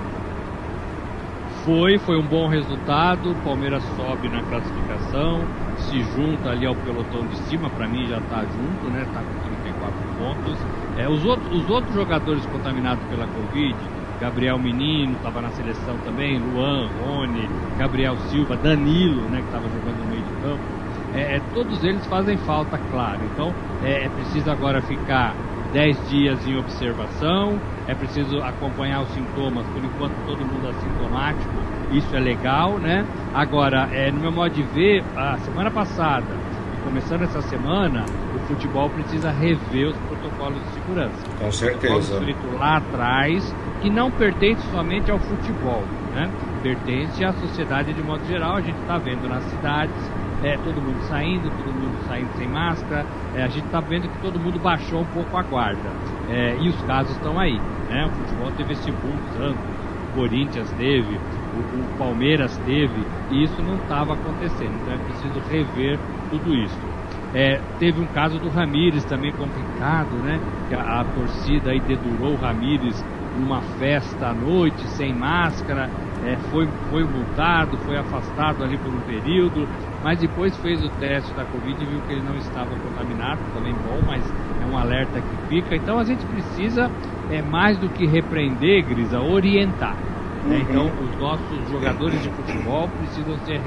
Foi, 1.65 1.97
foi 1.99 2.17
um 2.17 2.25
bom 2.25 2.47
resultado. 2.47 3.31
O 3.31 3.35
Palmeiras 3.35 3.83
sobe 3.95 4.27
na 4.27 4.43
classificação 4.43 5.41
se 5.89 6.01
junta 6.15 6.49
ali 6.49 6.65
ao 6.65 6.75
pelotão 6.75 7.25
de 7.27 7.37
cima, 7.49 7.69
para 7.69 7.87
mim 7.87 8.07
já 8.07 8.17
está 8.17 8.41
junto, 8.41 8.89
né? 8.91 9.03
Está 9.03 9.19
com 9.19 9.39
34 9.63 9.93
pontos. 10.17 10.57
É, 10.97 11.07
os, 11.09 11.23
outros, 11.25 11.63
os 11.63 11.69
outros 11.69 11.93
jogadores 11.93 12.45
contaminados 12.45 13.03
pela 13.05 13.27
Covid, 13.27 13.75
Gabriel 14.19 14.57
Menino 14.57 15.13
estava 15.13 15.41
na 15.41 15.49
seleção 15.49 15.97
também, 16.05 16.39
Luan, 16.39 16.89
Rony, 16.99 17.49
Gabriel 17.77 18.15
Silva, 18.29 18.55
Danilo, 18.55 19.21
né, 19.29 19.39
que 19.39 19.45
estava 19.45 19.65
jogando 19.67 19.99
no 20.03 20.09
meio 20.09 20.21
de 20.21 20.33
campo. 20.41 20.82
É, 21.15 21.35
é, 21.35 21.41
todos 21.53 21.83
eles 21.83 22.05
fazem 22.07 22.37
falta, 22.37 22.77
claro. 22.91 23.19
Então 23.33 23.53
é, 23.83 24.05
é 24.05 24.09
preciso 24.09 24.49
agora 24.49 24.81
ficar 24.81 25.35
10 25.73 26.09
dias 26.09 26.47
em 26.47 26.57
observação, 26.57 27.59
é 27.87 27.95
preciso 27.95 28.39
acompanhar 28.41 29.01
os 29.01 29.09
sintomas, 29.09 29.65
por 29.67 29.83
enquanto 29.83 30.13
todo 30.25 30.39
mundo 30.39 30.69
é 30.69 30.73
sintomático, 30.73 31.51
isso 31.91 32.15
é 32.15 32.19
legal, 32.19 32.77
né? 32.77 33.05
Agora, 33.33 33.89
é, 33.91 34.11
no 34.11 34.19
meu 34.19 34.31
modo 34.31 34.53
de 34.53 34.61
ver, 34.61 35.03
a 35.15 35.37
semana 35.39 35.71
passada, 35.71 36.27
e 36.73 36.83
começando 36.83 37.23
essa 37.23 37.41
semana, 37.41 38.05
o 38.35 38.39
futebol 38.47 38.89
precisa 38.89 39.31
rever 39.31 39.87
os 39.87 39.97
protocolos 39.97 40.61
de 40.63 40.69
segurança. 40.73 41.23
Com 41.39 41.51
certeza. 41.51 42.17
Escrito 42.17 42.55
lá 42.57 42.77
atrás, 42.77 43.55
que 43.81 43.89
não 43.89 44.11
pertence 44.11 44.61
somente 44.71 45.09
ao 45.09 45.17
futebol, 45.17 45.83
né? 46.13 46.31
Pertence 46.61 47.25
à 47.25 47.33
sociedade 47.33 47.93
de 47.93 48.01
modo 48.03 48.23
geral, 48.25 48.57
a 48.57 48.61
gente 48.61 48.79
está 48.79 48.97
vendo 48.99 49.27
nas 49.27 49.43
cidades, 49.45 50.11
é, 50.43 50.57
todo 50.57 50.81
mundo 50.81 51.01
saindo, 51.07 51.49
todo 51.49 51.73
mundo 51.73 51.97
saindo 52.07 52.31
sem 52.37 52.47
máscara, 52.47 53.05
é, 53.33 53.43
a 53.43 53.47
gente 53.47 53.65
está 53.65 53.79
vendo 53.79 54.09
que 54.09 54.21
todo 54.21 54.39
mundo 54.39 54.59
baixou 54.59 55.01
um 55.01 55.05
pouco 55.05 55.37
a 55.37 55.41
guarda. 55.41 55.89
É, 56.29 56.57
e 56.59 56.69
os 56.69 56.81
casos 56.83 57.15
estão 57.15 57.39
aí. 57.39 57.59
Né? 57.89 58.05
O 58.05 58.09
futebol 58.11 58.51
teve 58.51 58.73
esse 58.73 58.91
boom, 58.91 59.17
Santos, 59.37 59.63
o 60.11 60.15
Corinthians 60.15 60.69
teve, 60.71 61.15
o, 61.15 61.79
o 61.79 61.97
Palmeiras 61.97 62.57
teve, 62.65 63.05
e 63.31 63.43
isso 63.43 63.61
não 63.61 63.75
estava 63.75 64.13
acontecendo. 64.13 64.75
Então 64.81 64.93
é 64.93 64.97
preciso 64.97 65.39
rever 65.49 65.97
tudo 66.29 66.53
isso. 66.53 66.93
É, 67.33 67.59
teve 67.79 67.99
um 67.99 68.05
caso 68.07 68.37
do 68.37 68.49
Ramires 68.49 69.03
também 69.05 69.31
complicado, 69.31 70.11
né? 70.23 70.39
Que 70.69 70.75
a, 70.75 71.01
a 71.01 71.03
torcida 71.03 71.71
aí 71.71 71.79
dedurou 71.79 72.33
o 72.33 72.35
Ramires 72.35 73.03
numa 73.39 73.61
festa 73.79 74.27
à 74.27 74.33
noite, 74.33 74.87
sem 74.89 75.11
máscara, 75.13 75.89
é, 76.25 76.37
foi, 76.51 76.67
foi 76.89 77.03
multado, 77.03 77.77
foi 77.79 77.97
afastado 77.97 78.63
ali 78.63 78.77
por 78.77 78.93
um 78.93 79.01
período, 79.01 79.67
mas 80.03 80.19
depois 80.19 80.55
fez 80.57 80.83
o 80.83 80.89
teste 80.99 81.33
da 81.33 81.45
Covid 81.45 81.81
e 81.81 81.85
viu 81.85 82.01
que 82.01 82.13
ele 82.13 82.21
não 82.21 82.35
estava 82.35 82.69
contaminado, 82.75 83.39
também 83.53 83.73
bom, 83.73 83.99
mas 84.05 84.21
é 84.61 84.65
um 84.65 84.77
alerta 84.77 85.21
que 85.21 85.47
fica. 85.47 85.75
Então 85.75 85.97
a 85.97 86.03
gente 86.03 86.25
precisa, 86.25 86.91
é, 87.31 87.41
mais 87.41 87.77
do 87.77 87.87
que 87.89 88.05
repreender, 88.05 88.85
Grisa, 88.85 89.21
orientar. 89.21 89.95
Né? 90.43 90.57
Uhum. 90.57 90.61
Então 90.61 90.85
os 90.85 91.19
nossos 91.19 91.69
jogadores 91.69 92.21
de 92.21 92.29
futebol 92.29 92.89
precisam 92.89 93.37
ser 93.45 93.61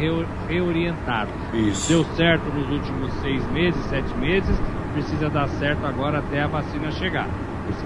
reorientados. 0.46 1.34
Isso. 1.54 1.88
Deu 1.88 2.04
certo 2.14 2.44
nos 2.52 2.70
últimos 2.70 3.12
seis 3.14 3.42
meses, 3.50 3.80
sete 3.86 4.14
meses, 4.18 4.60
precisa 4.92 5.30
dar 5.30 5.48
certo 5.48 5.86
agora 5.86 6.18
até 6.18 6.42
a 6.42 6.46
vacina 6.46 6.90
chegar. 6.90 7.28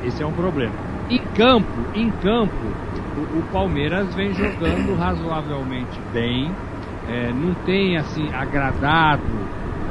Esse, 0.04 0.22
é 0.22 0.26
um 0.26 0.32
problema. 0.32 0.74
Em 1.08 1.18
campo, 1.34 1.72
em 1.94 2.10
campo, 2.10 2.54
o, 3.16 3.38
o 3.38 3.42
Palmeiras 3.52 4.12
vem 4.14 4.34
jogando 4.34 4.96
razoavelmente 4.98 5.98
bem 6.12 6.50
é, 7.10 7.32
não 7.32 7.52
tem 7.66 7.96
assim 7.96 8.32
agradado 8.32 9.22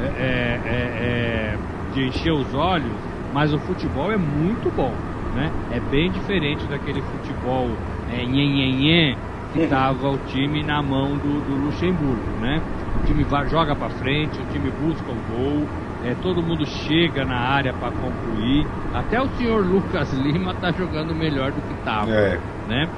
é, 0.00 0.04
é, 0.04 0.60
é, 0.64 1.54
é, 1.54 1.58
de 1.92 2.06
encher 2.06 2.32
os 2.32 2.54
olhos, 2.54 2.92
mas 3.34 3.52
o 3.52 3.58
futebol 3.58 4.10
é 4.10 4.16
muito 4.16 4.74
bom, 4.74 4.94
né? 5.34 5.50
É 5.70 5.80
bem 5.90 6.10
diferente 6.10 6.64
daquele 6.66 7.02
futebol 7.02 7.68
é, 8.10 8.24
nhen, 8.24 9.16
que 9.52 9.60
estava 9.60 10.08
o 10.08 10.18
time 10.28 10.62
na 10.62 10.82
mão 10.82 11.16
do, 11.18 11.40
do 11.44 11.66
Luxemburgo, 11.66 12.40
né? 12.40 12.62
O 13.02 13.06
time 13.06 13.22
vai, 13.24 13.46
joga 13.48 13.76
para 13.76 13.90
frente, 13.90 14.40
o 14.40 14.46
time 14.52 14.70
busca 14.70 15.10
o 15.10 15.36
gol, 15.36 15.68
é, 16.04 16.14
todo 16.22 16.42
mundo 16.42 16.64
chega 16.64 17.24
na 17.24 17.36
área 17.36 17.74
para 17.74 17.90
concluir. 17.90 18.66
Até 18.94 19.20
o 19.20 19.28
senhor 19.36 19.64
Lucas 19.64 20.10
Lima 20.16 20.52
está 20.52 20.72
jogando 20.72 21.14
melhor 21.14 21.52
do 21.52 21.60
que 21.60 21.74
estava, 21.74 22.10
é. 22.10 22.40
né? 22.66 22.88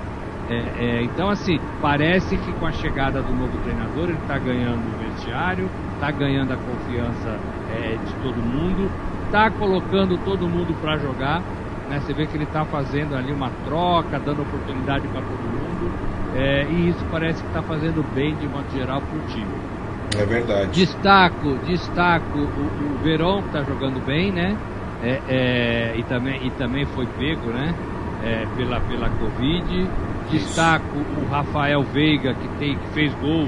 É, 0.53 0.85
é, 0.85 1.03
então, 1.03 1.31
assim, 1.31 1.59
parece 1.81 2.37
que 2.37 2.53
com 2.53 2.67
a 2.67 2.73
chegada 2.73 3.23
do 3.23 3.33
novo 3.33 3.57
treinador 3.63 4.11
ele 4.11 4.19
está 4.19 4.39
ganhando 4.39 4.83
o 4.83 4.99
vestiário, 4.99 5.71
está 5.95 6.11
ganhando 6.11 6.53
a 6.53 6.57
confiança 6.57 7.39
é, 7.71 7.97
de 7.97 8.15
todo 8.23 8.37
mundo, 8.37 8.91
está 9.27 9.51
colocando 9.51 10.19
todo 10.19 10.47
mundo 10.47 10.79
para 10.81 10.99
jogar. 10.99 11.41
Né? 11.89 12.01
Você 12.01 12.13
vê 12.13 12.27
que 12.27 12.37
ele 12.37 12.45
está 12.45 12.65
fazendo 12.67 13.17
ali 13.17 13.33
uma 13.33 13.51
troca, 13.65 14.19
dando 14.19 14.43
oportunidade 14.43 15.09
para 15.09 15.23
todo 15.23 15.41
mundo, 15.41 15.91
é, 16.37 16.67
e 16.71 16.91
isso 16.91 17.05
parece 17.11 17.43
que 17.43 17.49
está 17.49 17.63
fazendo 17.63 18.05
bem 18.15 18.35
de 18.37 18.47
modo 18.47 18.71
geral 18.73 19.01
para 19.01 19.19
o 19.19 19.23
time. 19.29 19.73
É 20.19 20.27
verdade. 20.27 20.71
Destaco, 20.73 21.57
destaco 21.67 22.39
o, 22.39 22.95
o 22.95 23.03
Verón 23.03 23.41
que 23.41 23.47
está 23.49 23.63
jogando 23.63 24.05
bem, 24.05 24.31
né? 24.31 24.57
É, 25.03 25.21
é, 25.29 25.95
e, 25.97 26.03
também, 26.05 26.47
e 26.47 26.51
também 26.51 26.85
foi 26.87 27.07
pego, 27.19 27.51
né? 27.51 27.75
É, 28.23 28.47
pela, 28.57 28.81
pela 28.81 29.09
Covid. 29.09 29.89
Destaco 30.33 30.97
o 30.97 31.31
Rafael 31.31 31.83
Veiga, 31.83 32.35
que, 32.35 32.49
tem, 32.59 32.77
que 32.77 32.87
fez 32.89 33.15
gol 33.17 33.47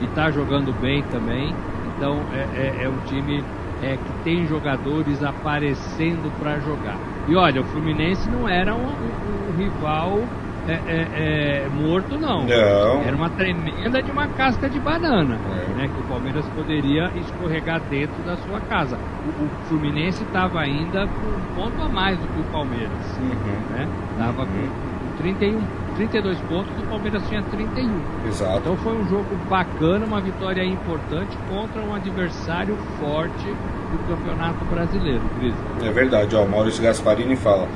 e 0.00 0.04
está 0.04 0.30
jogando 0.30 0.72
bem 0.80 1.02
também. 1.04 1.54
Então 1.96 2.20
é, 2.32 2.80
é, 2.80 2.84
é 2.84 2.88
um 2.88 2.98
time 3.06 3.42
é, 3.82 3.96
que 3.96 4.24
tem 4.24 4.46
jogadores 4.46 5.22
aparecendo 5.22 6.32
para 6.40 6.58
jogar. 6.58 6.98
E 7.28 7.36
olha, 7.36 7.60
o 7.60 7.64
Fluminense 7.64 8.28
não 8.28 8.48
era 8.48 8.74
um, 8.74 8.78
um, 8.78 9.50
um 9.50 9.56
rival 9.56 10.20
é, 10.66 10.72
é, 10.72 11.66
é, 11.66 11.68
morto, 11.68 12.18
não. 12.18 12.44
não. 12.44 13.02
Era 13.02 13.14
uma 13.14 13.28
tremenda 13.30 14.02
de 14.02 14.10
uma 14.10 14.26
casca 14.28 14.68
de 14.68 14.80
banana, 14.80 15.36
né? 15.76 15.88
Que 15.88 16.00
o 16.00 16.04
Palmeiras 16.04 16.46
poderia 16.56 17.10
escorregar 17.16 17.80
dentro 17.90 18.22
da 18.24 18.36
sua 18.38 18.60
casa. 18.60 18.96
O, 18.96 19.44
o 19.44 19.48
Fluminense 19.68 20.22
estava 20.24 20.60
ainda 20.60 21.06
com 21.06 21.28
um 21.28 21.54
ponto 21.54 21.82
a 21.82 21.88
mais 21.88 22.18
do 22.18 22.26
que 22.28 22.40
o 22.40 22.44
Palmeiras, 22.44 23.18
uhum. 23.20 23.76
né? 23.76 23.88
Tava 24.18 24.42
uhum. 24.42 24.46
com 24.46 25.16
31 25.18 25.60
32 25.96 26.38
pontos, 26.40 26.70
o 26.78 26.86
Palmeiras 26.86 27.22
tinha 27.28 27.42
31. 27.42 28.00
Exato. 28.28 28.58
Então 28.58 28.76
foi 28.78 28.94
um 28.94 29.08
jogo 29.08 29.36
bacana, 29.48 30.04
uma 30.06 30.20
vitória 30.20 30.64
importante 30.64 31.36
contra 31.48 31.80
um 31.80 31.94
adversário 31.94 32.76
forte 33.00 33.46
do 33.46 34.08
Campeonato 34.08 34.64
Brasileiro, 34.64 35.22
Cris. 35.38 35.54
É 35.82 35.90
verdade, 35.90 36.34
ó, 36.34 36.42
o 36.42 36.48
Maurício 36.48 36.82
Gasparini 36.82 37.36
fala. 37.36 37.68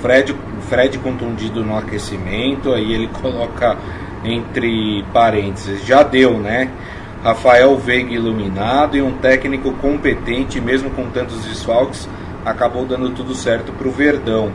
Fred, 0.00 0.36
Fred 0.68 0.98
contundido 0.98 1.64
no 1.64 1.76
aquecimento, 1.76 2.72
aí 2.72 2.92
ele 2.92 3.08
coloca 3.20 3.76
entre 4.24 5.04
parênteses, 5.12 5.84
já 5.86 6.02
deu, 6.02 6.38
né? 6.38 6.70
Rafael 7.22 7.76
Veiga 7.76 8.12
iluminado 8.12 8.96
e 8.96 9.02
um 9.02 9.12
técnico 9.12 9.72
competente, 9.72 10.60
mesmo 10.60 10.90
com 10.90 11.10
tantos 11.10 11.44
desfalques, 11.44 12.08
acabou 12.44 12.84
dando 12.84 13.10
tudo 13.10 13.34
certo 13.34 13.72
para 13.72 13.88
o 13.88 13.90
Verdão. 13.90 14.52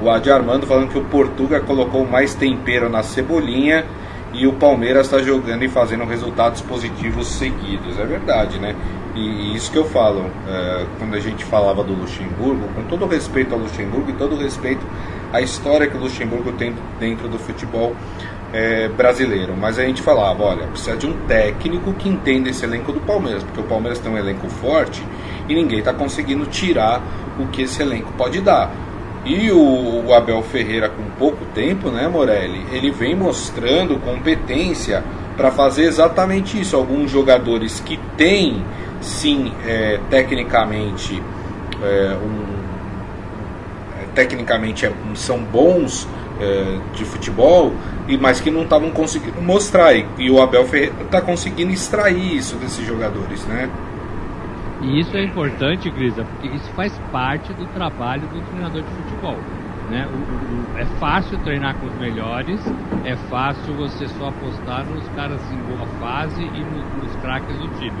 O 0.00 0.10
Adi 0.10 0.30
Armando 0.30 0.66
falando 0.66 0.88
que 0.88 0.98
o 0.98 1.04
Portuga 1.04 1.60
colocou 1.60 2.06
mais 2.06 2.34
tempero 2.34 2.88
na 2.88 3.02
cebolinha 3.02 3.84
e 4.32 4.46
o 4.46 4.52
Palmeiras 4.52 5.06
está 5.06 5.18
jogando 5.22 5.62
e 5.62 5.68
fazendo 5.68 6.04
resultados 6.04 6.60
positivos 6.60 7.28
seguidos. 7.28 7.98
É 7.98 8.04
verdade, 8.04 8.58
né? 8.58 8.74
E 9.14 9.54
isso 9.54 9.70
que 9.70 9.78
eu 9.78 9.84
falo, 9.84 10.28
é, 10.48 10.86
quando 10.98 11.14
a 11.14 11.20
gente 11.20 11.44
falava 11.44 11.84
do 11.84 11.94
Luxemburgo, 11.94 12.66
com 12.74 12.82
todo 12.84 13.06
respeito 13.06 13.54
ao 13.54 13.60
Luxemburgo 13.60 14.10
e 14.10 14.14
todo 14.14 14.36
respeito 14.36 14.84
à 15.32 15.40
história 15.40 15.86
que 15.86 15.96
o 15.96 16.00
Luxemburgo 16.00 16.52
tem 16.52 16.74
dentro 16.98 17.28
do 17.28 17.38
futebol 17.38 17.94
é, 18.52 18.88
brasileiro. 18.88 19.54
Mas 19.56 19.78
a 19.78 19.84
gente 19.84 20.02
falava, 20.02 20.42
olha, 20.42 20.66
precisa 20.66 20.96
de 20.96 21.06
um 21.06 21.12
técnico 21.28 21.92
que 21.92 22.08
entenda 22.08 22.48
esse 22.48 22.64
elenco 22.64 22.92
do 22.92 23.00
Palmeiras, 23.00 23.44
porque 23.44 23.60
o 23.60 23.64
Palmeiras 23.64 24.00
tem 24.00 24.10
um 24.10 24.18
elenco 24.18 24.48
forte 24.48 25.04
e 25.48 25.54
ninguém 25.54 25.78
está 25.78 25.92
conseguindo 25.92 26.46
tirar 26.46 27.00
o 27.38 27.46
que 27.48 27.62
esse 27.62 27.82
elenco 27.82 28.12
pode 28.16 28.40
dar. 28.40 28.72
E 29.24 29.50
o, 29.50 30.12
Abel 30.12 30.42
Ferreira, 30.42 30.90
com 30.90 31.02
pouco 31.18 31.44
tempo, 31.54 31.88
né, 31.90 32.06
Morelli, 32.06 32.66
ele 32.70 32.90
vem 32.90 33.14
mostrando 33.14 33.98
competência 34.00 35.02
para 35.36 35.50
fazer 35.50 35.84
exatamente 35.84 36.60
isso. 36.60 36.76
Alguns 36.76 37.10
jogadores 37.10 37.80
que 37.80 37.98
têm, 38.18 38.62
sim, 39.00 39.50
é, 39.66 39.98
tecnicamente, 40.10 41.22
é, 41.82 42.16
um, 42.22 42.44
é, 44.02 44.06
tecnicamente 44.14 44.84
é, 44.84 44.92
são 45.14 45.38
bons 45.38 46.06
é, 46.38 46.78
de 46.94 47.04
futebol, 47.06 47.72
e 48.06 48.18
mas 48.18 48.42
que 48.42 48.50
não 48.50 48.64
estavam 48.64 48.90
conseguindo 48.90 49.40
mostrar. 49.40 49.94
E, 49.94 50.06
e 50.18 50.30
o 50.30 50.42
Abel 50.42 50.66
Ferreira 50.66 50.94
está 51.02 51.22
conseguindo 51.22 51.72
extrair 51.72 52.36
isso 52.36 52.56
desses 52.56 52.86
jogadores, 52.86 53.46
né? 53.46 53.70
E 54.84 55.00
isso 55.00 55.16
é 55.16 55.24
importante, 55.24 55.88
Grisa, 55.90 56.24
porque 56.24 56.48
isso 56.48 56.70
faz 56.72 56.96
parte 57.10 57.52
do 57.54 57.64
trabalho 57.72 58.28
do 58.28 58.40
treinador 58.50 58.82
de 58.82 58.90
futebol. 58.90 59.38
Né? 59.90 60.06
O, 60.06 60.74
o, 60.74 60.78
é 60.78 60.84
fácil 60.98 61.38
treinar 61.38 61.74
com 61.76 61.86
os 61.86 61.94
melhores, 61.98 62.60
é 63.04 63.16
fácil 63.16 63.74
você 63.74 64.06
só 64.08 64.28
apostar 64.28 64.84
nos 64.84 65.08
caras 65.10 65.40
em 65.50 65.56
boa 65.56 65.86
fase 65.98 66.42
e 66.42 66.60
no, 66.60 67.02
nos 67.02 67.16
craques 67.16 67.56
do 67.56 67.68
time. 67.78 67.96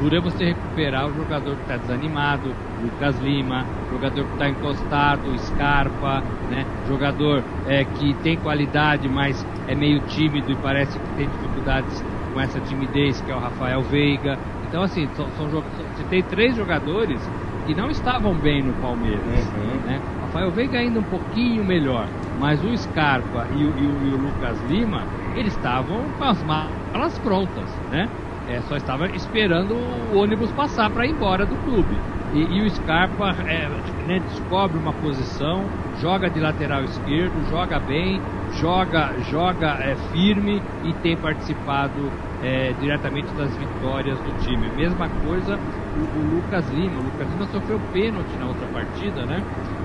Dura 0.00 0.16
é 0.16 0.20
você 0.20 0.46
recuperar 0.46 1.06
o 1.06 1.14
jogador 1.14 1.54
que 1.54 1.62
está 1.62 1.76
desanimado, 1.76 2.52
Lucas 2.82 3.16
Lima, 3.20 3.64
jogador 3.92 4.24
que 4.24 4.32
está 4.32 4.48
encostado, 4.48 5.38
Scarpa, 5.38 6.20
né? 6.50 6.66
jogador 6.88 7.44
é, 7.68 7.84
que 7.84 8.12
tem 8.14 8.36
qualidade, 8.36 9.08
mas 9.08 9.46
é 9.68 9.74
meio 9.74 10.00
tímido 10.00 10.50
e 10.50 10.56
parece 10.56 10.98
que 10.98 11.16
tem 11.16 11.28
dificuldades 11.28 12.04
com 12.32 12.40
essa 12.40 12.58
timidez, 12.60 13.20
que 13.20 13.30
é 13.30 13.36
o 13.36 13.38
Rafael 13.38 13.82
Veiga. 13.82 14.36
Então, 14.74 14.82
assim, 14.82 15.08
são, 15.14 15.28
são, 15.36 15.48
você 15.48 16.04
tem 16.10 16.20
três 16.24 16.56
jogadores 16.56 17.20
que 17.64 17.76
não 17.76 17.90
estavam 17.90 18.34
bem 18.34 18.60
no 18.60 18.72
Palmeiras. 18.82 19.20
Uhum. 19.24 19.86
Né? 19.86 20.00
Rafael 20.22 20.50
Veiga 20.50 20.80
ainda 20.80 20.98
um 20.98 21.04
pouquinho 21.04 21.64
melhor, 21.64 22.08
mas 22.40 22.58
o 22.64 22.76
Scarpa 22.76 23.46
e 23.54 23.64
o, 23.64 23.68
e 23.68 23.86
o, 23.86 24.08
e 24.08 24.14
o 24.14 24.16
Lucas 24.16 24.58
Lima, 24.68 25.04
eles 25.36 25.54
estavam 25.54 26.02
com 26.18 26.24
as 26.24 26.42
malas 26.42 27.16
prontas, 27.22 27.70
né? 27.92 28.08
É, 28.48 28.60
só 28.62 28.76
estava 28.76 29.06
esperando 29.10 29.76
o 30.12 30.18
ônibus 30.18 30.50
passar 30.50 30.90
para 30.90 31.06
ir 31.06 31.12
embora 31.12 31.46
do 31.46 31.54
clube. 31.64 31.96
E, 32.34 32.40
e 32.40 32.66
o 32.66 32.68
Scarpa 32.68 33.30
é, 33.46 33.68
né, 34.08 34.20
descobre 34.28 34.76
uma 34.76 34.92
posição, 34.94 35.64
joga 36.00 36.28
de 36.28 36.40
lateral 36.40 36.82
esquerdo, 36.82 37.48
joga 37.48 37.78
bem, 37.78 38.20
joga, 38.58 39.12
joga 39.30 39.78
é, 39.80 39.96
firme 40.12 40.62
e 40.82 40.92
tem 40.94 41.16
participado 41.16 42.10
é, 42.42 42.72
diretamente 42.74 43.32
das 43.34 43.56
vitórias 43.56 44.18
do 44.20 44.32
time. 44.44 44.68
Mesma 44.76 45.08
coisa 45.08 45.56
o, 45.56 46.18
o, 46.18 46.36
Lucas 46.36 46.68
Lima. 46.70 47.00
O 47.00 47.04
Lucas 47.04 47.28
Lima 47.30 47.46
sofreu 47.46 47.80
pênalti 47.92 48.36
na 48.38 48.46
outra 48.46 48.66
partida, 48.68 49.24
né? 49.26 49.42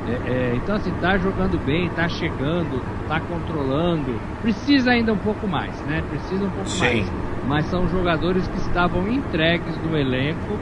É, 0.08 0.32
é, 0.32 0.56
então 0.56 0.76
assim, 0.76 0.92
tá 1.02 1.18
jogando 1.18 1.58
bem, 1.66 1.90
tá 1.90 2.08
chegando, 2.08 2.82
tá 3.08 3.20
controlando. 3.20 4.20
Precisa 4.42 4.92
ainda 4.92 5.14
um 5.14 5.18
pouco 5.18 5.48
mais, 5.48 5.80
né? 5.86 6.02
Precisa 6.10 6.46
um 6.46 6.52
pouco 6.52 6.70
Sim. 6.70 6.80
mais. 6.80 7.12
Mas 7.48 7.66
são 7.66 7.88
jogadores 7.88 8.48
que 8.48 8.58
estavam 8.58 9.08
entregues 9.08 9.76
no 9.84 9.98
elenco 9.98 10.58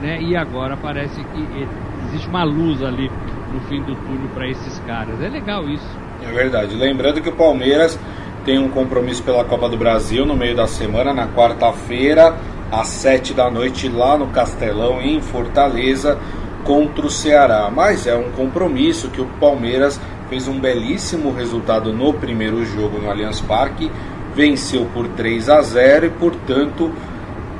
né? 0.00 0.20
E 0.22 0.34
agora 0.34 0.76
parece 0.76 1.22
que 1.22 1.68
existe 2.06 2.28
uma 2.28 2.42
luz 2.42 2.82
ali 2.82 3.08
no 3.52 3.60
fim 3.68 3.80
do 3.82 3.94
túnel 3.94 4.28
para 4.34 4.48
esses 4.48 4.78
caras. 4.80 5.20
É 5.20 5.28
legal 5.28 5.68
isso. 5.68 6.09
É 6.26 6.32
verdade. 6.32 6.74
Lembrando 6.74 7.20
que 7.20 7.28
o 7.28 7.32
Palmeiras 7.32 7.98
tem 8.44 8.58
um 8.58 8.68
compromisso 8.68 9.22
pela 9.22 9.44
Copa 9.44 9.68
do 9.68 9.76
Brasil 9.76 10.24
no 10.24 10.36
meio 10.36 10.56
da 10.56 10.66
semana, 10.66 11.12
na 11.12 11.28
quarta-feira, 11.28 12.34
às 12.70 12.88
sete 12.88 13.34
da 13.34 13.50
noite, 13.50 13.88
lá 13.88 14.16
no 14.16 14.28
Castelão, 14.28 15.00
em 15.00 15.20
Fortaleza, 15.20 16.18
contra 16.64 17.06
o 17.06 17.10
Ceará. 17.10 17.70
Mas 17.74 18.06
é 18.06 18.14
um 18.14 18.30
compromisso 18.32 19.08
que 19.08 19.20
o 19.20 19.26
Palmeiras 19.40 20.00
fez 20.28 20.46
um 20.46 20.58
belíssimo 20.58 21.32
resultado 21.32 21.92
no 21.92 22.14
primeiro 22.14 22.64
jogo 22.64 22.98
no 22.98 23.10
Allianz 23.10 23.40
Parque, 23.40 23.90
venceu 24.34 24.86
por 24.94 25.08
3 25.08 25.48
a 25.48 25.60
0 25.60 26.06
e, 26.06 26.10
portanto, 26.10 26.92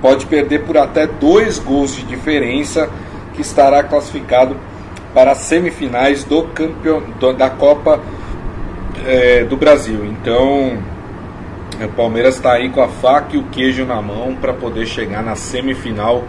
pode 0.01 0.27
perder 0.27 0.65
por 0.65 0.77
até 0.77 1.07
dois 1.07 1.59
gols 1.59 1.97
de 1.97 2.05
diferença, 2.05 2.89
que 3.35 3.43
estará 3.43 3.83
classificado 3.83 4.57
para 5.13 5.33
as 5.33 5.39
semifinais 5.39 6.25
do 6.25 6.45
campeon... 6.45 7.03
da 7.37 7.51
Copa 7.51 8.01
é, 9.07 9.45
do 9.45 9.57
Brasil. 9.57 10.05
Então, 10.05 10.79
o 11.85 11.89
Palmeiras 11.89 12.37
está 12.37 12.53
aí 12.53 12.69
com 12.69 12.83
a 12.83 12.89
faca 12.89 13.37
e 13.37 13.39
o 13.39 13.45
queijo 13.45 13.85
na 13.85 14.01
mão 14.03 14.37
para 14.41 14.53
poder 14.53 14.87
chegar 14.87 15.23
na 15.23 15.35
semifinal 15.35 16.25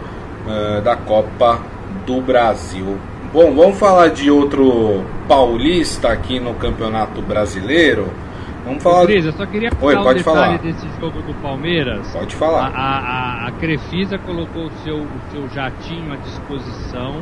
uh, 0.46 0.80
da 0.82 0.96
Copa 0.96 1.60
do 2.06 2.20
Brasil. 2.20 2.98
Bom, 3.32 3.54
vamos 3.54 3.78
falar 3.78 4.08
de 4.08 4.30
outro 4.30 5.04
paulista 5.26 6.08
aqui 6.08 6.38
no 6.38 6.54
Campeonato 6.54 7.22
Brasileiro. 7.22 8.08
Vamos 8.64 8.82
falar. 8.82 9.06
Cris, 9.06 9.24
eu 9.24 9.32
só 9.32 9.44
queria 9.46 9.70
falar 9.72 10.14
um 10.14 10.18
falar. 10.20 10.58
desse 10.58 10.86
jogo 11.00 11.20
do 11.22 11.34
Palmeiras. 11.42 12.08
Pode 12.12 12.34
falar. 12.36 12.70
A, 12.74 12.98
a, 12.98 13.48
a 13.48 13.52
Crefisa 13.52 14.18
colocou 14.18 14.66
o 14.66 14.70
seu, 14.84 14.98
o 14.98 15.20
seu 15.32 15.48
jatinho 15.48 16.12
à 16.12 16.16
disposição 16.16 17.16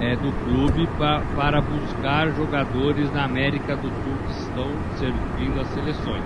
é, 0.00 0.16
do 0.16 0.32
clube 0.44 0.86
pra, 0.96 1.20
para 1.34 1.60
buscar 1.60 2.30
jogadores 2.32 3.12
na 3.12 3.24
América 3.24 3.76
do 3.76 3.88
Sul 3.88 4.18
que 4.26 4.32
estão 4.32 4.68
servindo 4.96 5.60
as 5.60 5.68
seleções. 5.68 6.24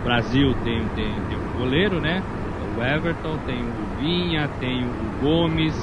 O 0.00 0.02
Brasil 0.02 0.54
tem, 0.64 0.88
tem, 0.88 1.12
tem 1.28 1.36
o 1.36 1.58
goleiro, 1.58 2.00
né? 2.00 2.22
O 2.76 2.82
Everton, 2.82 3.36
tem 3.46 3.60
o 3.62 3.98
Vinha, 3.98 4.48
tem 4.60 4.84
o 4.84 5.20
Gomes, 5.20 5.74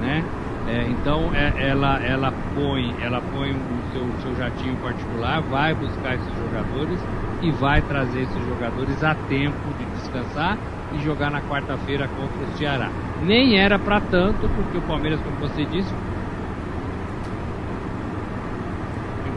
né? 0.00 0.24
É, 0.68 0.86
então 0.90 1.34
é, 1.34 1.70
ela, 1.70 1.98
ela 2.04 2.32
põe, 2.54 2.94
ela 3.02 3.20
põe 3.22 3.50
o 3.52 3.92
seu, 3.92 4.04
seu 4.20 4.36
jatinho 4.36 4.76
particular, 4.76 5.40
vai 5.42 5.74
buscar 5.74 6.14
esses 6.14 6.34
jogadores 6.36 7.00
e 7.42 7.50
vai 7.52 7.80
trazer 7.82 8.22
esses 8.22 8.44
jogadores 8.44 9.02
a 9.02 9.14
tempo 9.14 9.54
de 9.78 9.84
descansar 9.86 10.58
e 10.94 10.98
jogar 11.02 11.30
na 11.30 11.40
quarta-feira 11.42 12.06
contra 12.08 12.44
o 12.44 12.56
Ceará. 12.56 12.90
Nem 13.22 13.58
era 13.58 13.78
para 13.78 14.00
tanto, 14.00 14.48
porque 14.48 14.78
o 14.78 14.82
Palmeiras, 14.82 15.20
como 15.20 15.36
você 15.38 15.64
disse, 15.64 15.92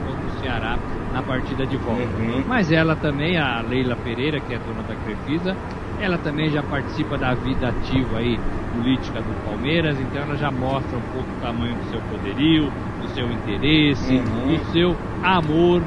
contra 0.05 0.25
o 0.25 0.40
Ceará 0.51 0.77
na 1.13 1.21
partida 1.21 1.65
de 1.65 1.77
volta. 1.77 2.03
Uhum. 2.03 2.43
Mas 2.47 2.71
ela 2.71 2.95
também, 2.95 3.37
a 3.37 3.61
Leila 3.61 3.95
Pereira, 3.95 4.39
que 4.39 4.53
é 4.53 4.59
dona 4.59 4.83
da 4.83 4.95
Crefisa, 4.95 5.55
ela 5.99 6.17
também 6.17 6.49
já 6.49 6.61
participa 6.63 7.17
da 7.17 7.33
vida 7.33 7.69
ativa 7.69 8.17
aí 8.17 8.39
política 8.75 9.21
do 9.21 9.45
Palmeiras, 9.45 9.97
então 9.99 10.21
ela 10.23 10.35
já 10.35 10.49
mostra 10.49 10.97
um 10.97 11.13
pouco 11.13 11.29
o 11.29 11.41
tamanho 11.41 11.75
do 11.75 11.89
seu 11.91 12.01
poderio, 12.01 12.71
do 13.01 13.09
seu 13.13 13.31
interesse, 13.31 14.13
uhum. 14.13 14.57
do 14.57 14.71
seu 14.71 14.97
amor 15.23 15.81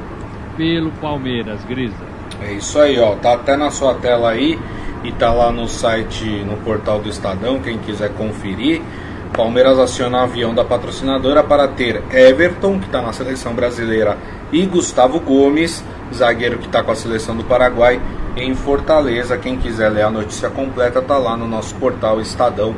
pelo 0.57 0.91
Palmeiras, 0.93 1.65
Grisa. 1.65 2.05
É 2.41 2.53
isso 2.53 2.79
aí, 2.79 2.99
ó, 2.99 3.15
tá 3.17 3.35
até 3.35 3.57
na 3.57 3.71
sua 3.71 3.95
tela 3.95 4.31
aí 4.31 4.59
e 5.03 5.13
tá 5.13 5.33
lá 5.33 5.51
no 5.51 5.69
site, 5.69 6.25
no 6.45 6.57
portal 6.59 7.01
do 7.01 7.09
Estadão, 7.09 7.61
quem 7.61 7.79
quiser 7.79 8.11
conferir. 8.15 8.83
Palmeiras 9.35 9.79
aciona 9.81 10.23
avião 10.23 10.55
da 10.55 10.65
patrocinadora 10.65 11.43
para 11.43 11.67
ter 11.67 12.01
Everton, 12.13 12.79
que 12.79 12.87
está 12.87 13.03
na 13.03 13.13
seleção 13.13 13.53
brasileira, 13.53 14.17
e 14.55 14.65
Gustavo 14.67 15.19
Gomes, 15.19 15.85
zagueiro 16.15 16.59
que 16.59 16.67
está 16.67 16.81
com 16.81 16.93
a 16.93 16.95
seleção 16.95 17.37
do 17.37 17.43
Paraguai, 17.43 18.01
em 18.37 18.55
Fortaleza. 18.55 19.37
Quem 19.37 19.59
quiser 19.59 19.89
ler 19.89 20.03
a 20.03 20.11
notícia 20.11 20.49
completa 20.49 21.01
está 21.01 21.19
lá 21.19 21.37
no 21.37 21.49
nosso 21.49 21.75
portal 21.75 22.21
estadão.com.br. 22.21 22.75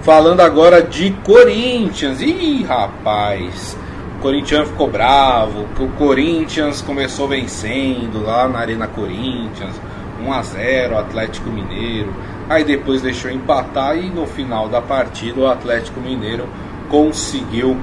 Falando 0.00 0.40
agora 0.40 0.82
de 0.82 1.12
Corinthians. 1.24 2.20
Ih, 2.20 2.64
rapaz! 2.64 3.78
O 4.16 4.22
Corinthians 4.22 4.68
ficou 4.68 4.90
bravo, 4.90 5.68
que 5.76 5.84
o 5.84 5.88
Corinthians 5.90 6.82
começou 6.82 7.28
vencendo 7.28 8.24
lá 8.24 8.48
na 8.48 8.58
Arena 8.58 8.88
Corinthians, 8.88 9.80
1 10.20 10.32
a 10.32 10.42
0 10.42 10.98
Atlético 10.98 11.48
Mineiro. 11.48 12.12
Aí 12.48 12.64
depois 12.64 13.02
deixou 13.02 13.30
empatar 13.30 13.96
e 13.96 14.10
no 14.10 14.26
final 14.26 14.68
da 14.68 14.82
partida 14.82 15.40
o 15.40 15.46
Atlético 15.46 16.00
Mineiro 16.00 16.48
conseguiu 16.88 17.76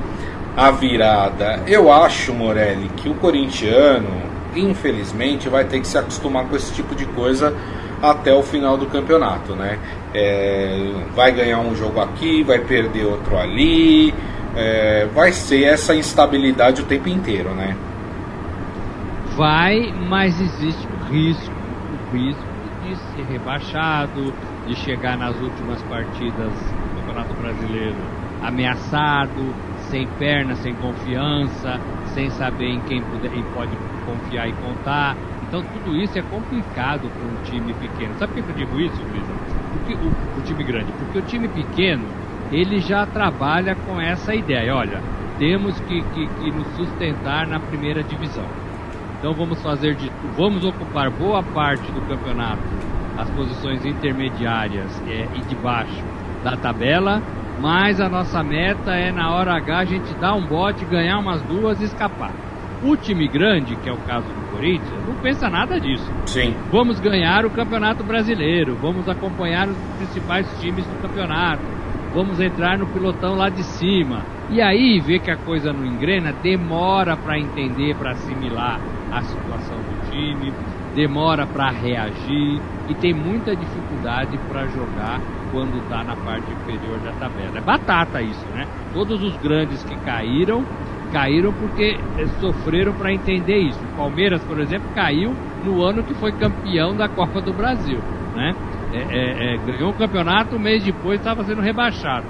a 0.55 0.71
virada. 0.71 1.63
Eu 1.67 1.91
acho, 1.91 2.33
Morelli, 2.33 2.89
que 2.97 3.09
o 3.09 3.15
corintiano, 3.15 4.21
infelizmente, 4.55 5.49
vai 5.49 5.63
ter 5.65 5.79
que 5.79 5.87
se 5.87 5.97
acostumar 5.97 6.45
com 6.45 6.55
esse 6.55 6.73
tipo 6.73 6.95
de 6.95 7.05
coisa 7.05 7.55
até 8.01 8.33
o 8.33 8.41
final 8.41 8.77
do 8.77 8.85
campeonato, 8.85 9.53
né? 9.53 9.77
É, 10.13 10.91
vai 11.15 11.31
ganhar 11.31 11.59
um 11.59 11.75
jogo 11.75 11.99
aqui, 11.99 12.43
vai 12.43 12.59
perder 12.59 13.05
outro 13.05 13.37
ali, 13.37 14.13
é, 14.55 15.07
vai 15.13 15.31
ser 15.31 15.63
essa 15.63 15.93
instabilidade 15.95 16.81
o 16.81 16.85
tempo 16.85 17.09
inteiro, 17.09 17.49
né? 17.49 17.75
Vai, 19.35 19.93
mas 20.07 20.39
existe 20.41 20.87
o 20.87 21.13
risco, 21.13 21.53
o 22.11 22.17
risco 22.17 22.43
de 22.83 22.95
ser 22.95 23.31
rebaixado, 23.31 24.33
de 24.67 24.75
chegar 24.75 25.17
nas 25.17 25.35
últimas 25.39 25.81
partidas 25.83 26.51
do 26.51 26.99
Campeonato 26.99 27.33
Brasileiro 27.35 27.95
ameaçado, 28.41 29.53
sem 29.89 30.07
perna, 30.17 30.55
sem 30.55 30.73
confiança, 30.75 31.79
sem 32.13 32.29
saber 32.29 32.69
em 32.69 32.79
quem 32.81 33.01
puder, 33.01 33.33
em 33.33 33.43
pode 33.53 33.71
confiar 34.05 34.47
e 34.47 34.53
contar. 34.53 35.15
Então 35.47 35.63
tudo 35.63 35.95
isso 35.95 36.17
é 36.17 36.21
complicado 36.21 37.09
para 37.09 37.27
um 37.27 37.43
time 37.43 37.73
pequeno. 37.73 38.13
Sabe 38.17 38.33
por 38.33 38.43
que 38.43 38.51
eu 38.51 38.55
digo 38.55 38.79
isso, 38.79 39.01
Luísa? 39.01 39.33
Porque 39.73 39.93
o, 39.93 40.39
o, 40.39 40.41
time 40.43 40.63
grande, 40.63 40.91
porque 40.93 41.17
o 41.17 41.21
time 41.23 41.47
pequeno 41.47 42.05
ele 42.51 42.79
já 42.79 43.05
trabalha 43.05 43.75
com 43.75 43.99
essa 43.99 44.33
ideia. 44.33 44.75
Olha, 44.75 45.01
temos 45.37 45.79
que, 45.81 46.01
que, 46.01 46.27
que 46.27 46.51
nos 46.51 46.67
sustentar 46.75 47.47
na 47.47 47.59
primeira 47.59 48.03
divisão. 48.03 48.45
Então 49.17 49.33
vamos 49.33 49.61
fazer 49.61 49.95
de 49.95 50.11
vamos 50.37 50.63
ocupar 50.63 51.09
boa 51.09 51.43
parte 51.43 51.91
do 51.91 52.01
campeonato, 52.07 52.61
as 53.17 53.29
posições 53.31 53.85
intermediárias 53.85 55.01
é, 55.07 55.27
e 55.35 55.41
de 55.41 55.55
baixo 55.55 56.03
da 56.43 56.55
tabela 56.55 57.21
mas 57.59 57.99
a 57.99 58.07
nossa 58.07 58.41
meta 58.41 58.91
é 58.91 59.11
na 59.11 59.33
hora 59.33 59.53
H 59.55 59.79
a 59.79 59.85
gente 59.85 60.13
dar 60.15 60.33
um 60.33 60.45
bote, 60.45 60.85
ganhar 60.85 61.19
umas 61.19 61.41
duas 61.43 61.79
e 61.81 61.85
escapar. 61.85 62.31
O 62.81 62.95
time 62.95 63.27
grande, 63.27 63.75
que 63.75 63.89
é 63.89 63.91
o 63.91 63.97
caso 63.97 64.25
do 64.25 64.51
Corinthians, 64.51 65.05
não 65.05 65.15
pensa 65.15 65.49
nada 65.49 65.77
disso. 65.79 66.09
Sim. 66.25 66.55
Vamos 66.71 66.97
ganhar 66.99 67.45
o 67.45 67.49
Campeonato 67.49 68.03
Brasileiro, 68.03 68.77
vamos 68.81 69.09
acompanhar 69.09 69.67
os 69.67 69.77
principais 69.97 70.47
times 70.61 70.85
do 70.85 71.01
campeonato, 71.01 71.61
vamos 72.13 72.39
entrar 72.39 72.77
no 72.77 72.87
pilotão 72.87 73.35
lá 73.35 73.49
de 73.49 73.63
cima. 73.63 74.23
E 74.49 74.61
aí, 74.61 74.99
ver 74.99 75.19
que 75.19 75.29
a 75.29 75.35
coisa 75.35 75.73
não 75.73 75.85
engrena, 75.85 76.33
demora 76.41 77.17
para 77.17 77.37
entender, 77.37 77.95
para 77.95 78.11
assimilar 78.11 78.79
a 79.11 79.21
situação 79.21 79.77
do 79.77 80.09
time, 80.09 80.53
demora 80.95 81.45
para 81.45 81.69
reagir 81.69 82.61
e 82.87 82.95
tem 82.95 83.13
muita 83.13 83.55
dificuldade 83.55 84.37
para 84.49 84.67
jogar 84.67 85.19
quando 85.51 85.77
está 85.83 86.03
na 86.03 86.15
parte 86.15 86.51
inferior 86.51 86.99
da 86.99 87.11
tabela. 87.13 87.57
É 87.57 87.61
batata 87.61 88.21
isso, 88.21 88.45
né? 88.53 88.67
Todos 88.93 89.21
os 89.21 89.35
grandes 89.37 89.83
que 89.83 89.95
caíram, 89.97 90.63
caíram 91.11 91.53
porque 91.53 91.97
sofreram 92.39 92.93
para 92.93 93.13
entender 93.13 93.59
isso. 93.59 93.79
O 93.93 93.97
Palmeiras, 93.97 94.43
por 94.43 94.59
exemplo, 94.59 94.89
caiu 94.93 95.33
no 95.63 95.83
ano 95.83 96.03
que 96.03 96.13
foi 96.15 96.31
campeão 96.31 96.95
da 96.95 97.07
Copa 97.07 97.41
do 97.41 97.53
Brasil, 97.53 97.99
né? 98.35 98.55
é, 98.93 98.97
é, 98.97 99.53
é, 99.53 99.57
ganhou 99.57 99.91
o 99.91 99.93
campeonato, 99.93 100.55
um 100.55 100.59
mês 100.59 100.83
depois 100.83 101.19
estava 101.19 101.43
sendo 101.43 101.61
rebaixado. 101.61 102.25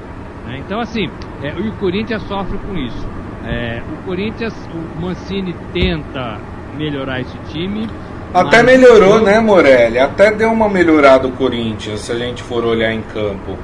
Né? 0.45 0.61
Então, 0.65 0.79
assim, 0.79 1.09
é, 1.41 1.53
o 1.53 1.71
Corinthians 1.77 2.21
sofre 2.23 2.57
com 2.57 2.75
isso. 2.75 3.07
É, 3.45 3.81
o 3.91 4.05
Corinthians, 4.05 4.53
o 4.73 5.01
Mancini 5.01 5.55
tenta 5.71 6.37
melhorar 6.77 7.21
esse 7.21 7.37
time. 7.51 7.87
Até 8.33 8.61
melhorou, 8.61 9.21
né, 9.21 9.39
Morelli? 9.39 9.97
Até 9.97 10.31
deu 10.31 10.51
uma 10.51 10.69
melhorada 10.69 11.27
o 11.27 11.31
Corinthians, 11.31 12.01
se 12.01 12.11
a 12.11 12.15
gente 12.15 12.43
for 12.43 12.63
olhar 12.63 12.93
em 12.93 13.01
campo. 13.01 13.57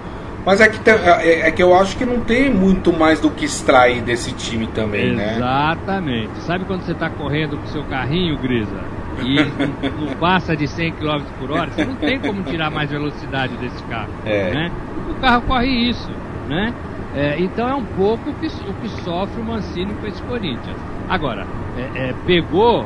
Mas 0.45 0.61
é 0.61 0.69
que, 0.69 0.79
tem, 0.79 0.93
é, 0.93 1.47
é, 1.47 1.51
que 1.51 1.61
eu 1.61 1.75
acho 1.75 1.97
que 1.97 2.05
não 2.05 2.19
tem 2.19 2.53
muito 2.53 2.93
mais 2.93 3.19
do 3.19 3.31
que 3.31 3.45
extrair 3.45 4.01
desse 4.01 4.31
time 4.31 4.67
também, 4.67 5.13
Exatamente. 5.13 5.27
né? 5.27 5.35
Exatamente. 5.37 6.37
Sabe 6.41 6.65
quando 6.65 6.81
você 6.81 6.91
está 6.91 7.09
correndo 7.09 7.57
com 7.57 7.65
seu 7.67 7.83
carrinho, 7.85 8.37
Grisa? 8.37 8.79
E 9.23 9.37
não 9.99 10.15
passa 10.19 10.55
de 10.55 10.67
100 10.67 10.93
km 10.93 11.23
por 11.39 11.51
hora, 11.51 11.71
você 11.71 11.83
não 11.83 11.95
tem 11.95 12.19
como 12.19 12.43
tirar 12.43 12.69
mais 12.69 12.91
velocidade 12.91 13.57
desse 13.57 13.81
carro. 13.85 14.09
É. 14.23 14.51
Né? 14.51 14.71
O 15.09 15.15
carro 15.15 15.41
corre 15.43 15.67
isso, 15.67 16.11
né? 16.47 16.73
É, 17.15 17.39
então 17.39 17.67
é 17.67 17.73
um 17.73 17.85
pouco 17.85 18.29
o 18.29 18.33
que, 18.33 18.47
o 18.47 18.73
que 18.73 18.89
sofre 19.01 19.41
o 19.41 19.43
Mancini 19.43 19.93
com 19.95 20.05
esse 20.05 20.21
Corinthians. 20.23 20.77
Agora, 21.09 21.47
é, 21.77 22.09
é, 22.09 22.15
pegou 22.27 22.85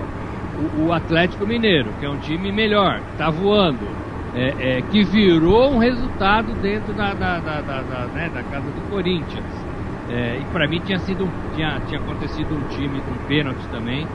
o, 0.60 0.88
o, 0.88 0.94
Atlético 0.94 1.46
Mineiro, 1.46 1.92
que 2.00 2.06
é 2.06 2.10
um 2.10 2.18
time 2.18 2.52
melhor, 2.52 3.02
está 3.12 3.30
voando, 3.30 3.88
é, 4.36 4.78
é, 4.78 4.82
que 4.82 5.04
virou 5.04 5.72
um 5.72 5.78
resultado 5.78 6.54
dentro 6.62 6.94
da, 6.94 7.14
da, 7.14 7.40
da, 7.40 7.62
da 7.62 8.06
né, 8.14 8.30
casa 8.52 8.70
do 8.70 8.90
Corinthians. 8.90 9.70
É, 10.10 10.40
e 10.42 10.46
para 10.52 10.68
mim 10.68 10.80
tinha 10.80 11.00
sido 11.00 11.30
tinha, 11.56 11.80
tinha 11.88 12.00
acontecido 12.00 12.56
um 12.56 12.68
time 12.70 13.00
com 13.02 13.12
um 13.12 13.28
pênalti 13.28 13.62
também 13.72 14.08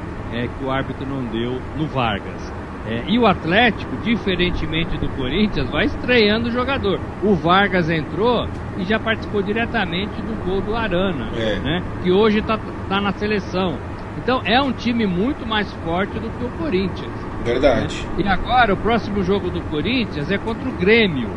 que 0.58 0.64
o 0.64 0.70
árbitro 0.70 1.06
não 1.06 1.22
deu 1.26 1.60
no 1.76 1.86
Vargas. 1.86 2.52
É, 2.86 3.02
e 3.08 3.18
o 3.18 3.26
Atlético, 3.26 3.96
diferentemente 4.02 4.98
do 4.98 5.08
Corinthians, 5.16 5.70
vai 5.70 5.86
estreando 5.86 6.48
o 6.48 6.50
jogador. 6.50 7.00
O 7.22 7.34
Vargas 7.34 7.88
entrou 7.88 8.46
e 8.76 8.84
já 8.84 8.98
participou 8.98 9.42
diretamente 9.42 10.20
do 10.20 10.44
gol 10.44 10.60
do 10.60 10.76
Arana, 10.76 11.30
é. 11.34 11.58
né? 11.60 11.82
Que 12.02 12.12
hoje 12.12 12.40
está 12.40 12.58
tá 12.88 13.00
na 13.00 13.12
seleção. 13.12 13.78
Então 14.18 14.42
é 14.44 14.60
um 14.60 14.72
time 14.72 15.06
muito 15.06 15.46
mais 15.46 15.70
forte 15.84 16.18
do 16.18 16.30
que 16.30 16.44
o 16.44 16.50
Corinthians. 16.58 17.12
Verdade. 17.44 18.06
Né? 18.16 18.24
E 18.24 18.28
agora 18.28 18.72
o 18.72 18.76
próximo 18.76 19.22
jogo 19.22 19.50
do 19.50 19.60
Corinthians 19.62 20.30
é 20.30 20.38
contra 20.38 20.68
o 20.68 20.72
Grêmio, 20.72 21.28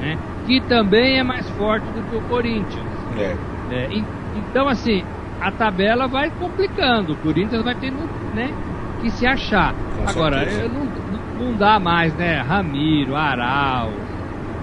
né? 0.00 0.18
Que 0.46 0.60
também 0.60 1.18
é 1.18 1.22
mais 1.22 1.48
forte 1.50 1.86
do 1.86 2.02
que 2.10 2.16
o 2.16 2.20
Corinthians. 2.22 2.84
É. 3.16 3.36
é 3.70 3.88
e, 3.90 4.04
então 4.36 4.68
assim, 4.68 5.04
a 5.40 5.50
tabela 5.50 6.06
vai 6.06 6.30
complicando. 6.30 7.12
O 7.12 7.16
Corinthians 7.16 7.62
vai 7.62 7.74
tendo, 7.74 7.98
né? 8.34 8.52
que 9.04 9.10
se 9.10 9.26
achar. 9.26 9.74
Com 9.74 10.08
Agora, 10.08 10.46
não, 10.68 11.46
não 11.46 11.56
dá 11.56 11.78
mais, 11.78 12.14
né? 12.14 12.40
Ramiro, 12.40 13.14
Aral, 13.14 13.90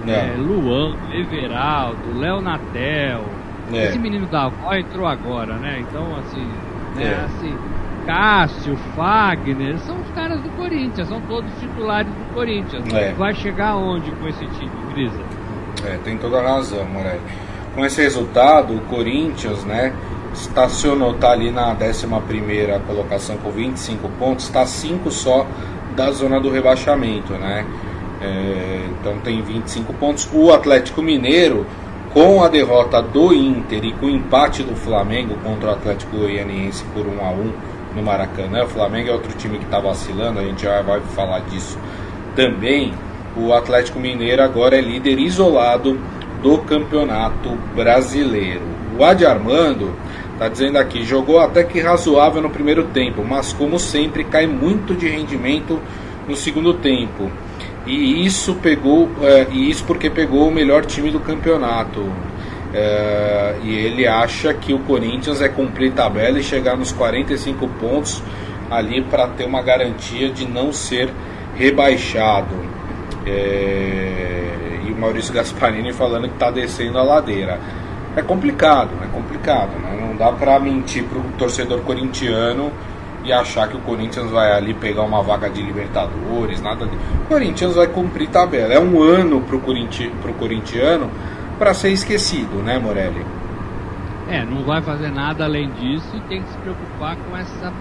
é. 0.06 0.10
É, 0.10 0.36
Luan, 0.36 0.96
Everaldo, 1.12 2.18
Léo 2.18 2.40
Natel. 2.40 3.24
É. 3.72 3.84
Esse 3.84 3.98
menino 3.98 4.26
da 4.26 4.46
avó 4.46 4.74
entrou 4.74 5.06
agora, 5.06 5.54
né? 5.54 5.78
Então, 5.80 6.04
assim, 6.16 6.46
né, 6.96 7.04
é. 7.04 7.24
assim, 7.24 7.56
Cássio, 8.06 8.76
Fagner, 8.96 9.78
são 9.80 10.00
os 10.00 10.08
caras 10.10 10.40
do 10.40 10.48
Corinthians, 10.56 11.08
são 11.08 11.20
todos 11.22 11.50
titulares 11.60 12.12
do 12.12 12.34
Corinthians. 12.34 12.92
É. 12.92 13.12
Vai 13.12 13.34
chegar 13.34 13.76
onde 13.76 14.10
com 14.12 14.28
esse 14.28 14.46
time, 14.46 14.72
Grisa? 14.92 15.20
É, 15.84 15.98
tem 16.04 16.18
toda 16.18 16.38
a 16.38 16.42
razão, 16.42 16.84
Morelli. 16.86 17.20
Com 17.74 17.84
esse 17.84 18.02
resultado, 18.02 18.74
o 18.74 18.80
Corinthians, 18.82 19.64
né? 19.64 19.92
estacionou, 20.34 21.12
está 21.12 21.32
ali 21.32 21.50
na 21.50 21.72
11 21.72 22.06
colocação 22.86 23.36
com 23.36 23.50
25 23.50 24.08
pontos, 24.18 24.46
está 24.46 24.64
5 24.64 25.10
só 25.10 25.46
da 25.94 26.10
zona 26.10 26.40
do 26.40 26.50
rebaixamento, 26.50 27.34
né? 27.34 27.66
É, 28.20 28.88
então 29.00 29.18
tem 29.18 29.42
25 29.42 29.92
pontos. 29.94 30.28
O 30.32 30.52
Atlético 30.52 31.02
Mineiro, 31.02 31.66
com 32.12 32.42
a 32.42 32.48
derrota 32.48 33.00
do 33.00 33.32
Inter 33.32 33.84
e 33.84 33.92
com 33.92 34.06
o 34.06 34.10
empate 34.10 34.62
do 34.62 34.76
Flamengo 34.76 35.36
contra 35.42 35.70
o 35.70 35.72
Atlético 35.72 36.16
Goianiense 36.16 36.84
por 36.94 37.06
1 37.06 37.24
a 37.24 37.30
1 37.30 37.52
no 37.96 38.02
Maracanã, 38.02 38.64
o 38.64 38.68
Flamengo 38.68 39.10
é 39.10 39.12
outro 39.12 39.36
time 39.36 39.58
que 39.58 39.64
está 39.64 39.78
vacilando, 39.78 40.40
a 40.40 40.44
gente 40.44 40.62
já 40.62 40.80
vai 40.82 41.00
falar 41.14 41.40
disso 41.40 41.78
também. 42.34 42.92
O 43.36 43.52
Atlético 43.52 43.98
Mineiro 43.98 44.42
agora 44.42 44.76
é 44.76 44.80
líder 44.80 45.18
isolado 45.18 45.98
do 46.42 46.58
Campeonato 46.58 47.50
Brasileiro. 47.74 48.62
O 48.98 49.04
Adi 49.04 49.24
Armando 49.24 49.94
Tá 50.42 50.48
dizendo 50.48 50.76
aqui, 50.76 51.04
jogou 51.04 51.38
até 51.38 51.62
que 51.62 51.78
razoável 51.78 52.42
no 52.42 52.50
primeiro 52.50 52.82
tempo, 52.84 53.22
mas 53.24 53.52
como 53.52 53.78
sempre 53.78 54.24
cai 54.24 54.44
muito 54.44 54.92
de 54.92 55.06
rendimento 55.06 55.78
no 56.26 56.34
segundo 56.34 56.74
tempo. 56.74 57.30
E 57.86 58.24
isso 58.24 58.54
pegou, 58.54 59.10
é, 59.22 59.46
e 59.50 59.70
isso 59.70 59.84
porque 59.84 60.08
pegou 60.08 60.48
o 60.48 60.52
melhor 60.52 60.84
time 60.84 61.10
do 61.10 61.20
campeonato. 61.20 62.12
É, 62.74 63.56
e 63.62 63.74
ele 63.74 64.06
acha 64.06 64.54
que 64.54 64.72
o 64.72 64.78
Corinthians 64.80 65.42
é 65.42 65.48
cumprir 65.48 65.92
tabela 65.92 66.38
e 66.38 66.42
chegar 66.42 66.76
nos 66.76 66.90
45 66.92 67.68
pontos 67.80 68.22
ali 68.70 69.02
para 69.02 69.28
ter 69.28 69.44
uma 69.44 69.62
garantia 69.62 70.30
de 70.30 70.46
não 70.46 70.72
ser 70.72 71.10
rebaixado. 71.54 72.54
É, 73.26 74.80
e 74.86 74.92
o 74.92 74.96
Maurício 74.96 75.34
Gasparini 75.34 75.92
falando 75.92 76.28
que 76.28 76.34
está 76.34 76.50
descendo 76.50 76.98
a 76.98 77.02
ladeira 77.02 77.60
é 78.16 78.22
complicado, 78.22 78.90
é 79.02 79.06
complicado, 79.06 79.78
né? 79.78 79.98
Não 80.00 80.16
dá 80.16 80.32
para 80.32 80.58
mentir 80.58 81.04
pro 81.04 81.22
torcedor 81.38 81.80
corintiano 81.80 82.72
e 83.24 83.32
achar 83.32 83.68
que 83.68 83.76
o 83.76 83.80
Corinthians 83.80 84.30
vai 84.30 84.52
ali 84.52 84.74
pegar 84.74 85.02
uma 85.02 85.22
vaga 85.22 85.48
de 85.48 85.62
Libertadores, 85.62 86.60
nada 86.60 86.86
de... 86.86 86.96
O 86.96 87.26
Corinthians 87.28 87.74
vai 87.74 87.86
cumprir 87.86 88.28
tabela. 88.28 88.72
É 88.74 88.80
um 88.80 89.00
ano 89.00 89.40
pro, 89.40 89.60
corinti... 89.60 90.10
pro 90.20 90.32
corintiano 90.34 91.10
para 91.58 91.72
ser 91.74 91.90
esquecido, 91.90 92.62
né, 92.62 92.78
Morelli? 92.78 93.24
É, 94.28 94.44
não 94.44 94.62
vai 94.62 94.80
fazer 94.82 95.10
nada 95.10 95.44
além 95.44 95.70
disso 95.72 96.08
e 96.14 96.20
tem 96.22 96.42
que 96.42 96.48
se 96.48 96.58
preocupar 96.58 97.16
com 97.16 97.36
essa 97.36 97.72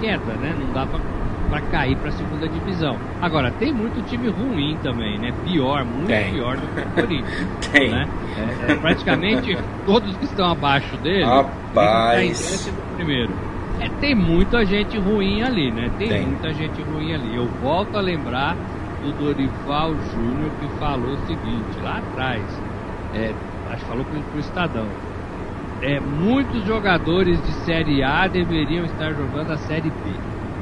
queda, 0.00 0.32
né? 0.40 0.54
Não 0.58 0.72
dá 0.72 0.86
para 0.86 1.60
cair 1.62 1.96
para 1.96 2.08
a 2.08 2.12
segunda 2.12 2.48
divisão. 2.48 2.96
Agora, 3.20 3.50
tem 3.50 3.72
muito 3.72 4.02
time 4.06 4.28
ruim 4.28 4.78
também, 4.82 5.18
né? 5.18 5.32
Pior, 5.44 5.84
muito 5.84 6.06
tem. 6.06 6.32
pior 6.32 6.56
do 6.56 6.66
que 6.68 6.80
o 6.80 6.92
Corinthians. 6.92 7.46
tem. 7.72 7.90
Né? 7.90 8.08
É, 8.68 8.72
é, 8.72 8.74
praticamente 8.76 9.58
todos 9.84 10.16
que 10.16 10.24
estão 10.24 10.50
abaixo 10.50 10.96
dele 10.98 11.24
Rapaz. 11.24 12.66
Tá 12.66 12.94
primeiro. 12.96 13.49
É, 13.80 13.88
tem 13.88 14.14
muita 14.14 14.64
gente 14.64 14.98
ruim 14.98 15.42
ali, 15.42 15.70
né? 15.70 15.90
Tem, 15.96 16.08
tem, 16.08 16.26
muita 16.26 16.52
gente 16.52 16.82
ruim 16.82 17.14
ali. 17.14 17.34
Eu 17.34 17.48
volto 17.48 17.96
a 17.96 18.00
lembrar 18.00 18.54
do 19.00 19.10
Dorival 19.12 19.96
Júnior 20.12 20.50
que 20.60 20.68
falou 20.78 21.14
o 21.14 21.26
seguinte, 21.26 21.80
lá 21.82 21.98
atrás, 21.98 22.42
é, 23.14 23.32
acho 23.70 23.82
que 23.82 23.88
falou 23.88 24.04
para 24.04 24.36
o 24.36 24.38
Estadão. 24.38 24.86
É, 25.80 25.98
muitos 25.98 26.62
jogadores 26.66 27.42
de 27.42 27.52
Série 27.64 28.02
A 28.02 28.26
deveriam 28.26 28.84
estar 28.84 29.14
jogando 29.14 29.50
a 29.50 29.56
Série 29.56 29.88
B. 29.88 30.10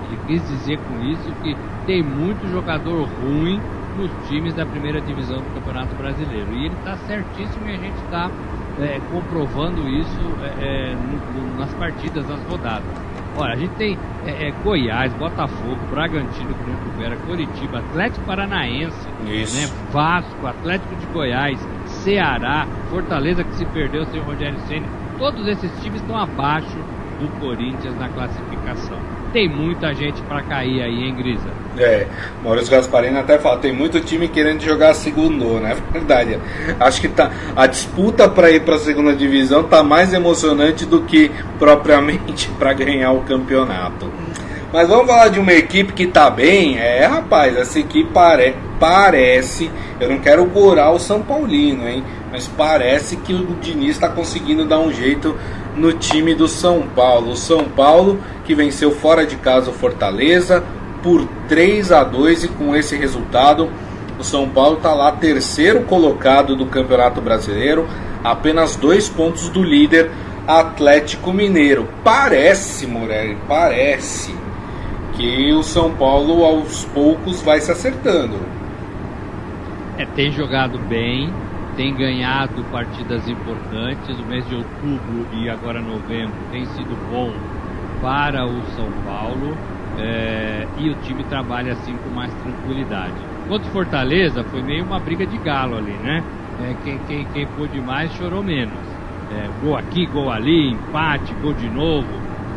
Ele 0.07 0.19
quis 0.29 0.49
dizer 0.49 0.79
com 0.79 1.03
isso 1.03 1.33
que 1.43 1.57
tem 1.87 2.03
muito 2.03 2.49
jogador 2.53 3.03
ruim 3.03 3.61
nos 3.99 4.29
times 4.29 4.55
da 4.55 4.65
primeira 4.65 5.01
divisão 5.01 5.39
do 5.39 5.55
Campeonato 5.55 5.95
Brasileiro. 5.97 6.53
E 6.53 6.67
ele 6.67 6.75
está 6.77 6.97
certíssimo 6.99 7.69
e 7.69 7.75
a 7.75 7.79
gente 7.79 7.97
está 8.05 8.31
é, 8.81 9.01
comprovando 9.11 9.89
isso 9.89 10.21
é, 10.61 10.93
é, 10.93 10.97
nas 11.59 11.75
partidas, 11.75 12.29
nas 12.29 12.41
rodadas. 12.45 13.08
Olha, 13.39 13.53
a 13.53 13.57
gente 13.57 13.75
tem 13.77 13.97
é, 14.27 14.49
é, 14.49 14.51
Goiás, 14.65 15.15
Botafogo, 15.15 15.79
Bragantino, 15.91 16.53
Vera, 16.99 17.17
Coritiba, 17.25 17.79
Atlético 17.79 18.27
Paranaense, 18.27 19.09
né, 19.23 19.67
Vasco, 19.93 20.45
Atlético 20.45 20.97
de 20.97 21.07
Goiás, 21.07 21.59
Ceará, 21.87 22.67
Fortaleza 22.91 23.45
que 23.45 23.55
se 23.55 23.65
perdeu 23.67 24.05
sem 24.07 24.21
o 24.21 24.25
Rogério 24.25 24.59
Senna. 24.67 24.89
Todos 25.19 25.47
esses 25.47 25.71
times 25.81 26.01
estão 26.01 26.17
abaixo 26.17 26.77
do 27.21 27.29
Corinthians 27.41 27.97
na 27.97 28.09
classificação 28.09 29.18
tem 29.33 29.49
muita 29.49 29.95
gente 29.95 30.21
para 30.23 30.43
cair 30.43 30.83
aí, 30.83 31.05
hein, 31.05 31.15
Grisa? 31.15 31.49
É, 31.77 32.07
Maurício 32.43 32.71
Gasparini 32.71 33.19
até 33.19 33.39
fala, 33.39 33.59
tem 33.59 33.73
muito 33.73 34.01
time 34.01 34.29
querendo 34.29 34.61
jogar 34.61 34.95
segundo, 34.95 35.61
né? 35.61 35.77
Verdade. 35.93 36.39
Acho 36.81 37.01
que 37.01 37.09
tá, 37.09 37.31
a 37.55 37.67
disputa 37.67 38.29
para 38.29 38.51
ir 38.51 38.61
para 38.61 38.77
a 38.77 38.79
segunda 38.79 39.15
divisão 39.15 39.63
tá 39.65 39.83
mais 39.83 40.13
emocionante 40.13 40.85
do 40.85 41.03
que 41.03 41.31
propriamente 41.59 42.49
para 42.59 42.73
ganhar 42.73 43.13
o 43.13 43.23
campeonato. 43.23 44.11
Mas 44.73 44.89
vamos 44.89 45.07
falar 45.07 45.29
de 45.29 45.41
uma 45.41 45.53
equipe 45.53 45.93
que 45.93 46.07
tá 46.07 46.29
bem. 46.29 46.79
É, 46.79 47.07
rapaz, 47.07 47.57
essa 47.57 47.79
equipe 47.79 48.11
pare, 48.13 48.55
parece. 48.79 49.71
Eu 49.99 50.11
não 50.11 50.19
quero 50.19 50.45
gorar 50.45 50.91
o 50.91 50.99
São 50.99 51.23
Paulino, 51.23 51.89
hein? 51.89 52.05
Mas 52.31 52.47
parece 52.47 53.17
que 53.17 53.33
o 53.33 53.57
Diniz 53.61 53.93
está 53.93 54.09
conseguindo 54.09 54.67
dar 54.67 54.79
um 54.79 54.93
jeito 54.93 55.35
no 55.79 55.93
time 55.93 56.35
do 56.35 56.49
São 56.49 56.83
Paulo. 56.95 57.33
O 57.33 57.37
São 57.37 57.65
Paulo 57.65 58.19
que 58.45 58.55
venceu 58.55 58.91
fora 58.91 59.27
de 59.27 59.37
casa 59.37 59.71
o 59.71 59.75
Fortaleza 59.75 60.65
por 61.03 61.27
3 61.49 61.93
a 61.93 62.03
2 62.03 62.45
e 62.45 62.49
com 62.49 62.75
esse 62.75 62.97
resultado 62.97 63.71
o 64.19 64.25
São 64.25 64.49
Paulo 64.49 64.79
está 64.79 64.93
lá 64.93 65.13
terceiro 65.13 65.83
colocado 65.83 66.57
do 66.57 66.67
Campeonato 66.67 67.21
Brasileiro, 67.21 67.87
apenas 68.25 68.75
dois 68.75 69.09
pontos 69.09 69.49
do 69.49 69.63
líder 69.63 70.11
Atlético 70.47 71.33
Mineiro. 71.33 71.87
Parece, 72.03 72.87
Morelli, 72.87 73.39
parece 73.47 74.35
que 75.13 75.53
o 75.53 75.63
São 75.63 75.93
Paulo 75.93 76.45
aos 76.45 76.85
poucos 76.87 77.41
vai 77.43 77.61
se 77.61 77.71
acertando. 77.71 78.37
É, 79.97 80.05
tem 80.05 80.33
jogado 80.33 80.79
bem, 80.81 81.33
tem 81.79 81.95
ganhado 81.95 82.65
partidas 82.73 83.29
importantes. 83.29 84.19
O 84.19 84.27
mês 84.27 84.45
de 84.49 84.57
outubro 84.57 85.29
e 85.33 85.49
agora 85.49 85.81
novembro 85.81 86.35
tem 86.51 86.67
sido 86.67 86.99
bom 87.09 87.33
para 88.03 88.45
o 88.45 88.61
São 88.75 88.91
Paulo 89.05 89.57
é, 89.97 90.67
e 90.77 90.91
o 90.91 90.95
time 91.03 91.23
trabalha 91.25 91.73
assim 91.73 91.95
com 91.95 92.11
mais 92.17 92.35
tranquilidade. 92.43 93.15
Quanto 93.47 93.65
Fortaleza, 93.71 94.43
foi 94.43 94.61
meio 94.61 94.85
uma 94.85 94.99
briga 94.99 95.25
de 95.25 95.39
galo 95.39 95.77
ali, 95.77 95.93
né? 96.03 96.21
É, 96.65 96.75
quem, 96.83 96.99
quem, 97.07 97.25
quem 97.27 97.47
pôde 97.47 97.81
mais 97.81 98.13
chorou 98.15 98.43
menos. 98.43 98.85
É, 99.31 99.49
gol 99.63 99.77
aqui, 99.77 100.05
gol 100.07 100.33
ali, 100.33 100.73
empate, 100.73 101.33
gol 101.41 101.55
de 101.55 101.69
novo, 101.69 102.09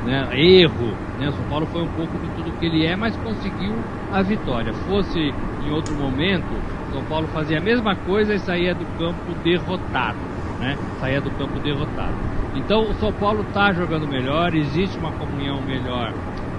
né? 0.04 0.30
erro. 0.34 0.96
Né? 1.20 1.30
O 1.30 1.34
São 1.34 1.46
Paulo 1.48 1.68
foi 1.68 1.84
um 1.84 1.90
pouco 1.90 2.18
de 2.18 2.28
tudo 2.36 2.60
que 2.60 2.66
ele 2.66 2.88
é, 2.88 2.96
mas 2.96 3.16
conseguiu 3.18 3.76
a 4.12 4.24
vitória. 4.24 4.74
Fosse 4.74 5.20
em 5.20 5.72
outro 5.72 5.94
momento, 5.94 6.71
São 6.92 7.04
Paulo 7.06 7.28
fazia 7.28 7.58
a 7.58 7.62
mesma 7.62 7.96
coisa 7.96 8.34
e 8.34 8.40
saía 8.40 8.76
do 8.76 8.86
campo 8.98 9.34
derrotado. 9.44 10.20
Né? 10.60 10.78
Saía 11.00 11.22
do 11.22 11.32
campo 11.32 11.60
derrotado. 11.60 12.14
Então 12.56 12.84
o 12.84 12.94
São 12.96 13.12
Paulo 13.14 13.42
está 13.42 13.72
jogando 13.72 14.08
melhor, 14.08 14.54
existe 14.54 14.98
uma 14.98 15.12
comunhão 15.12 15.62
melhor 15.62 16.14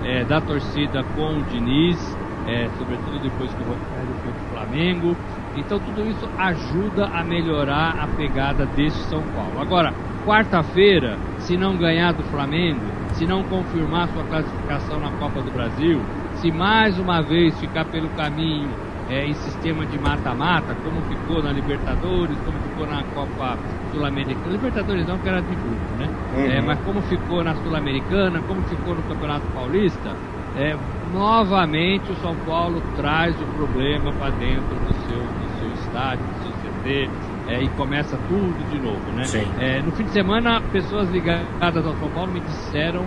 é, 0.05 0.25
da 0.25 0.41
torcida 0.41 1.05
com 1.15 1.39
o 1.39 1.43
Diniz, 1.45 2.17
é, 2.47 2.69
sobretudo 2.79 3.19
depois 3.21 3.53
que 3.53 3.63
o 3.63 3.67
Rogério 3.67 4.15
foi 4.23 4.33
para 4.33 4.43
o 4.43 4.67
Flamengo. 4.67 5.17
Então 5.55 5.79
tudo 5.79 6.03
isso 6.09 6.29
ajuda 6.39 7.07
a 7.07 7.23
melhorar 7.23 7.97
a 8.03 8.07
pegada 8.17 8.65
desse 8.67 8.99
São 9.05 9.23
Paulo. 9.35 9.61
Agora, 9.61 9.93
quarta-feira, 10.25 11.19
se 11.39 11.57
não 11.57 11.77
ganhar 11.77 12.13
do 12.13 12.23
Flamengo, 12.25 12.81
se 13.13 13.27
não 13.27 13.43
confirmar 13.45 14.09
sua 14.09 14.25
classificação 14.25 14.99
na 14.99 15.11
Copa 15.19 15.43
do 15.43 15.51
Brasil, 15.53 16.01
se 16.37 16.51
mais 16.51 16.99
uma 16.99 17.21
vez 17.21 17.59
ficar 17.61 17.85
pelo 17.85 18.09
caminho 18.11 18.71
é, 19.09 19.27
em 19.27 19.35
sistema 19.35 19.85
de 19.87 19.99
mata-mata, 19.99 20.75
como 20.83 21.01
ficou 21.03 21.43
na 21.43 21.53
Libertadores, 21.53 22.37
como 22.45 22.59
ficou 22.59 22.87
na 22.87 23.03
Copa 23.15 23.59
Sul-Americana. 23.91 24.53
Libertadores 24.53 25.07
não, 25.07 25.19
que 25.19 25.29
era 25.29 25.41
de 25.41 25.55
grupo, 25.55 25.97
né? 25.99 26.09
Uhum. 26.35 26.51
É, 26.51 26.61
mas 26.61 26.79
como 26.81 27.03
ficou 27.03 27.43
na 27.45 27.55
Sul-Americana, 27.57 28.41
como 28.43 28.63
ficou 28.63 28.95
no 28.95 29.03
Campeonato 29.03 29.47
Paulista, 29.55 30.17
é, 30.57 30.77
novamente 31.13 32.11
o 32.13 32.17
São 32.17 32.35
Paulo 32.47 32.83
traz 32.97 33.35
o 33.41 33.45
problema 33.57 34.13
para 34.13 34.31
dentro 34.31 34.75
do 34.75 34.95
seu, 35.09 35.19
do 35.19 35.59
seu 35.59 35.73
estádio, 35.85 36.25
do 36.25 36.43
seu 36.43 36.73
CT, 36.73 37.11
é, 37.49 37.63
e 37.63 37.69
começa 37.71 38.17
tudo 38.29 38.71
de 38.71 38.79
novo, 38.79 39.13
né? 39.13 39.25
É, 39.61 39.83
no 39.83 39.93
fim 39.93 40.05
de 40.05 40.11
semana, 40.11 40.61
pessoas 40.73 41.11
ligadas 41.11 41.87
ao 41.87 41.95
São 41.97 42.09
Paulo 42.11 42.33
me 42.33 42.41
disseram 42.41 43.05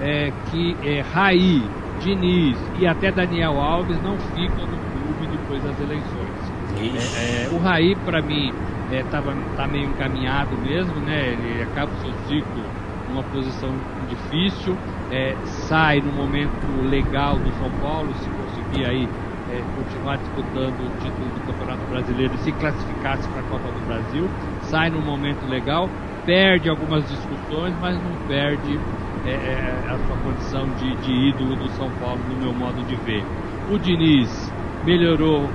é, 0.00 0.32
que 0.50 0.76
é, 0.82 1.00
Raí, 1.00 1.62
Diniz 2.00 2.58
e 2.78 2.86
até 2.86 3.10
Daniel 3.10 3.60
Alves 3.60 4.00
não 4.02 4.16
ficam 4.18 4.66
no 4.66 4.78
clube 4.78 5.26
depois 5.26 5.62
das 5.62 5.78
eleições. 5.80 6.54
É, 6.76 7.46
é, 7.46 7.48
o 7.50 7.58
Raí, 7.58 7.94
para 8.04 8.20
mim, 8.20 8.52
é, 8.90 9.02
tava, 9.04 9.34
tá 9.56 9.66
meio 9.66 9.88
encaminhado 9.88 10.56
mesmo, 10.58 10.94
né? 11.00 11.28
Ele 11.32 11.62
acaba 11.62 11.92
o 11.92 12.00
seu 12.00 12.12
ciclo 12.26 12.62
numa 13.08 13.22
posição 13.24 13.70
difícil, 14.08 14.76
é, 15.10 15.36
sai 15.44 16.00
no 16.00 16.12
momento 16.12 16.66
legal 16.88 17.36
do 17.38 17.50
São 17.58 17.70
Paulo, 17.80 18.12
se 18.14 18.28
conseguir 18.30 18.86
aí 18.86 19.08
é, 19.48 19.62
continuar 19.76 20.16
disputando 20.16 20.80
o 20.80 20.90
título 20.98 21.28
do 21.30 21.40
Campeonato 21.46 21.86
Brasileiro 21.86 22.34
e 22.34 22.38
se 22.38 22.52
classificasse 22.52 23.28
para 23.28 23.40
a 23.40 23.44
Copa 23.44 23.70
do 23.70 23.86
Brasil, 23.86 24.28
sai 24.62 24.90
num 24.90 25.02
momento 25.02 25.46
legal, 25.46 25.88
perde 26.24 26.68
algumas 26.68 27.06
discussões, 27.08 27.74
mas 27.80 28.02
não 28.02 28.16
perde 28.26 28.80
é, 29.26 29.30
é, 29.30 29.90
a 29.90 29.98
sua 30.06 30.16
condição 30.18 30.66
de, 30.78 30.96
de 30.96 31.12
ídolo 31.30 31.56
do 31.56 31.68
São 31.70 31.90
Paulo, 32.00 32.20
no 32.28 32.36
meu 32.36 32.52
modo 32.52 32.82
de 32.86 32.94
ver. 32.96 33.24
O 33.70 33.78
Diniz 33.78 34.52
melhorou 34.84 35.48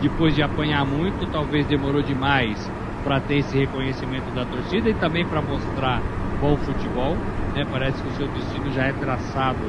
depois 0.00 0.34
de 0.34 0.42
apanhar 0.42 0.84
muito, 0.84 1.26
talvez 1.30 1.66
demorou 1.66 2.02
demais 2.02 2.70
para 3.04 3.20
ter 3.20 3.38
esse 3.38 3.56
reconhecimento 3.56 4.34
da 4.34 4.44
torcida 4.44 4.90
e 4.90 4.94
também 4.94 5.24
para 5.26 5.40
mostrar 5.40 6.00
bom 6.40 6.56
futebol. 6.56 7.16
Né? 7.54 7.66
Parece 7.70 8.02
que 8.02 8.08
o 8.08 8.12
seu 8.12 8.28
destino 8.28 8.70
já 8.72 8.84
é 8.84 8.92
traçado 8.92 9.60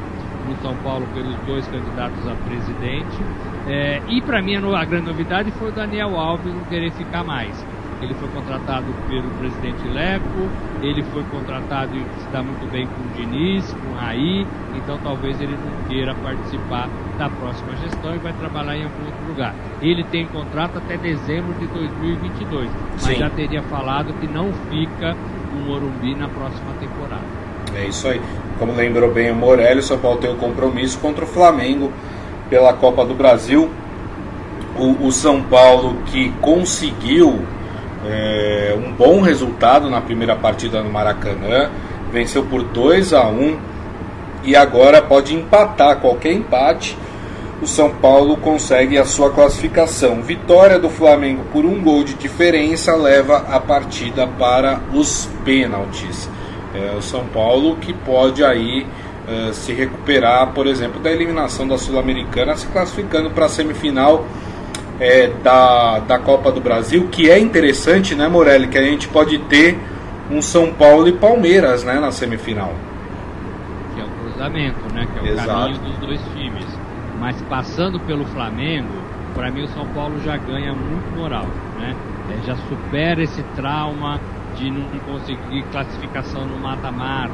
no 0.48 0.56
São 0.62 0.76
Paulo 0.78 1.06
pelos 1.14 1.36
dois 1.46 1.68
candidatos 1.68 2.28
a 2.28 2.36
presidente. 2.48 3.18
É, 3.68 4.02
e 4.08 4.22
para 4.22 4.42
mim 4.42 4.56
a 4.56 4.86
grande 4.86 5.08
novidade 5.08 5.52
foi 5.52 5.70
o 5.70 5.72
Daniel 5.72 6.18
Alves 6.18 6.54
não 6.54 6.64
querer 6.66 6.92
ficar 6.92 7.24
mais. 7.24 7.66
Ele 8.02 8.14
foi 8.14 8.30
contratado 8.30 8.86
pelo 9.10 9.30
presidente 9.32 9.88
Leco, 9.88 10.50
ele 10.84 11.04
foi 11.12 11.24
contratado 11.24 11.96
e 11.96 12.22
se 12.22 12.28
dá 12.32 12.44
muito 12.44 12.70
bem 12.72 12.88
com 12.88 13.02
o 13.02 13.08
Diniz, 13.16 13.74
com 13.74 13.90
o 13.90 13.96
Raí, 13.96 14.46
então 14.76 15.00
talvez 15.04 15.40
ele 15.42 15.58
não 15.58 15.90
queira 15.90 16.14
participar 16.16 16.88
da 17.18 17.28
próxima 17.28 17.76
gestão 17.78 18.14
e 18.14 18.20
vai 18.20 18.34
trabalhar 18.34 18.78
em 18.78 18.84
algum 18.84 19.06
outro 19.06 19.28
lugar. 19.28 19.56
Ele 19.82 20.04
tem 20.04 20.28
contrato 20.28 20.78
até 20.78 20.96
dezembro 20.96 21.54
de 21.56 21.66
2022, 21.68 22.70
mas 22.94 23.02
Sim. 23.02 23.16
já 23.16 23.30
teria 23.32 23.64
falado 23.64 24.14
que 24.20 24.28
não 24.28 24.54
fica 24.70 25.16
no 25.54 25.66
Morumbi 25.66 26.14
na 26.14 26.28
próxima 26.28 26.74
temporada. 26.80 27.26
É 27.76 27.88
isso 27.88 28.08
aí. 28.08 28.22
Como 28.60 28.74
lembrou 28.74 29.12
bem 29.12 29.32
o 29.32 29.36
Morelli, 29.36 29.80
o 29.80 29.84
São 29.84 29.98
Paulo 29.98 30.20
tem 30.20 30.30
o 30.30 30.34
um 30.34 30.38
compromisso 30.38 31.00
contra 31.00 31.26
o 31.26 31.28
Flamengo 31.28 31.92
pela 32.50 32.74
Copa 32.74 33.04
do 33.04 33.16
Brasil. 33.16 33.70
O, 34.78 35.08
o 35.08 35.12
São 35.12 35.42
Paulo 35.42 35.98
que 36.06 36.32
conseguiu 36.40 37.40
é, 38.10 38.76
um 38.78 38.92
bom 38.94 39.22
resultado 39.22 39.90
na 39.90 40.02
primeira 40.02 40.36
partida 40.36 40.82
no 40.82 40.90
Maracanã, 40.90 41.70
venceu 42.12 42.44
por 42.46 42.64
2 42.64 43.14
a 43.14 43.28
1 43.28 43.58
e 44.44 44.56
agora 44.56 45.02
pode 45.02 45.36
empatar 45.36 45.98
qualquer 45.98 46.34
empate. 46.34 46.98
O 47.62 47.68
São 47.68 47.90
Paulo 47.90 48.38
consegue 48.38 48.98
a 48.98 49.06
sua 49.06 49.32
classificação. 49.32 50.22
Vitória 50.22 50.78
do 50.78 50.90
Flamengo 50.90 51.44
por 51.52 51.66
um 51.66 51.82
gol 51.82 52.04
de 52.04 52.14
diferença 52.14 52.96
leva 52.96 53.46
a 53.50 53.60
partida 53.60 54.28
para 54.28 54.80
os 54.94 55.28
pênaltis. 55.44 56.30
É, 56.74 56.96
o 56.96 57.02
São 57.02 57.26
Paulo 57.26 57.76
que 57.78 57.94
pode 57.94 58.44
aí 58.44 58.86
uh, 59.28 59.54
se 59.54 59.74
recuperar, 59.74 60.54
por 60.54 60.68
exemplo, 60.68 61.00
da 61.00 61.12
eliminação 61.12 61.68
da 61.68 61.78
Sul-Americana, 61.78 62.56
se 62.56 62.68
classificando 62.68 63.32
para 63.32 63.46
a 63.46 63.50
semifinal 63.50 64.24
é, 65.00 65.28
da, 65.44 66.00
da 66.00 66.20
Copa 66.20 66.52
do 66.52 66.60
Brasil, 66.60 67.08
que 67.10 67.30
é 67.30 67.40
interessante, 67.40 68.16
né, 68.16 68.28
Morelli, 68.28 68.68
que 68.68 68.78
a 68.78 68.84
gente 68.84 69.08
pode 69.08 69.38
ter 69.40 69.78
um 70.30 70.42
São 70.42 70.74
Paulo 70.74 71.08
e 71.08 71.14
Palmeiras, 71.14 71.84
né, 71.84 72.00
na 72.00 72.12
semifinal. 72.12 72.74
Que 73.94 74.02
é 74.02 74.04
o 74.04 74.10
cruzamento, 74.10 74.94
né, 74.94 75.08
que 75.14 75.20
é 75.20 75.22
o 75.22 75.34
Exato. 75.34 75.50
caminho 75.50 75.80
dos 75.80 75.98
dois 75.98 76.22
times. 76.36 76.66
Mas 77.20 77.42
passando 77.44 78.00
pelo 78.02 78.26
Flamengo, 78.26 78.90
para 79.34 79.52
mim 79.52 79.64
o 79.64 79.68
São 79.70 79.86
Paulo 79.88 80.20
já 80.24 80.38
ganha 80.38 80.74
muito 80.74 81.16
moral, 81.16 81.46
né? 81.80 81.96
É, 82.30 82.46
já 82.46 82.56
supera 82.56 83.24
esse 83.24 83.42
trauma 83.56 84.20
de 84.56 84.70
não 84.70 84.84
conseguir 85.06 85.64
classificação 85.72 86.46
no 86.46 86.58
mata-mata, 86.58 87.32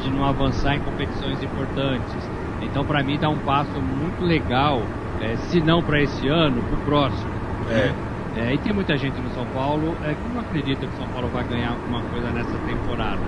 de 0.00 0.10
não 0.10 0.24
avançar 0.24 0.76
em 0.76 0.80
competições 0.80 1.42
importantes. 1.42 2.16
Então, 2.62 2.84
para 2.84 3.02
mim, 3.02 3.18
dá 3.18 3.28
um 3.28 3.38
passo 3.38 3.80
muito 3.80 4.24
legal 4.24 4.82
é, 5.20 5.36
se 5.36 5.60
não 5.60 5.82
para 5.82 6.00
esse 6.00 6.28
ano, 6.28 6.62
para 6.62 6.74
o 6.74 6.82
próximo. 6.84 7.30
É. 7.70 7.74
Né? 7.74 7.94
É, 8.36 8.54
e 8.54 8.58
tem 8.58 8.72
muita 8.72 8.96
gente 8.96 9.20
no 9.20 9.28
São 9.30 9.44
Paulo 9.46 9.96
é, 10.04 10.14
que 10.14 10.32
não 10.32 10.40
acredita 10.40 10.86
que 10.86 10.94
o 10.94 10.96
São 10.96 11.08
Paulo 11.08 11.28
vai 11.28 11.42
ganhar 11.44 11.70
alguma 11.70 12.00
coisa 12.02 12.30
nessa 12.30 12.56
temporada. 12.58 13.20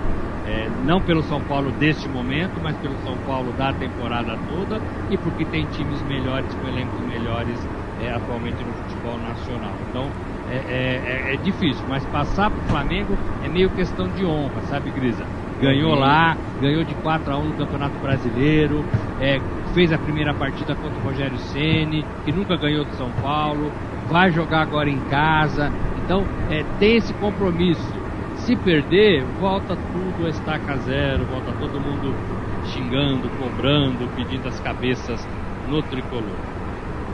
É, 0.47 0.69
não 0.85 1.01
pelo 1.01 1.23
São 1.25 1.41
Paulo 1.41 1.71
deste 1.73 2.09
momento, 2.09 2.61
mas 2.63 2.77
pelo 2.77 2.95
São 3.05 3.17
Paulo 3.27 3.53
da 3.53 3.73
temporada 3.73 4.39
toda 4.49 4.81
e 5.11 5.17
porque 5.17 5.45
tem 5.45 5.67
times 5.67 6.01
melhores, 6.03 6.53
com 6.55 6.69
elencos 6.69 7.01
melhores 7.01 7.59
é, 8.01 8.13
atualmente 8.13 8.63
no 8.63 8.73
futebol 8.73 9.19
nacional. 9.19 9.73
Então 9.89 10.09
é, 10.51 10.57
é, 10.57 11.31
é, 11.31 11.35
é 11.35 11.37
difícil, 11.37 11.85
mas 11.89 12.05
passar 12.07 12.51
para 12.51 12.61
o 12.61 12.69
Flamengo 12.69 13.17
é 13.45 13.49
meio 13.49 13.71
questão 13.71 14.09
de 14.09 14.25
honra, 14.25 14.61
sabe, 14.69 14.91
Grisa? 14.91 15.25
Ganhou 15.61 15.95
lá, 15.95 16.37
ganhou 16.61 16.83
de 16.85 16.95
4 16.97 17.33
a 17.33 17.39
1 17.39 17.45
no 17.45 17.55
Campeonato 17.55 17.97
Brasileiro, 18.01 18.85
é, 19.21 19.41
fez 19.75 19.93
a 19.93 19.99
primeira 19.99 20.33
partida 20.35 20.75
contra 20.75 20.99
o 20.99 21.03
Rogério 21.03 21.39
Ceni, 21.39 22.05
que 22.25 22.33
nunca 22.33 22.57
ganhou 22.57 22.85
do 22.85 22.95
São 22.97 23.11
Paulo, 23.23 23.73
vai 24.09 24.31
jogar 24.31 24.63
agora 24.63 24.89
em 24.89 24.99
casa. 25.11 25.73
Então, 26.05 26.25
é, 26.51 26.65
tem 26.79 26.97
esse 26.97 27.13
compromisso. 27.15 28.03
Se 28.37 28.57
perder, 28.57 29.25
volta 29.41 29.77
tudo 29.77 30.27
a 30.27 30.31
estaca 30.31 30.77
zero, 30.79 31.25
volta 31.25 31.53
todo 31.61 31.81
mundo 31.81 32.15
xingando, 32.73 33.29
cobrando, 33.39 34.09
pedindo 34.17 34.49
as 34.49 34.59
cabeças 34.61 35.27
no 35.69 35.83
tricolor. 35.83 36.37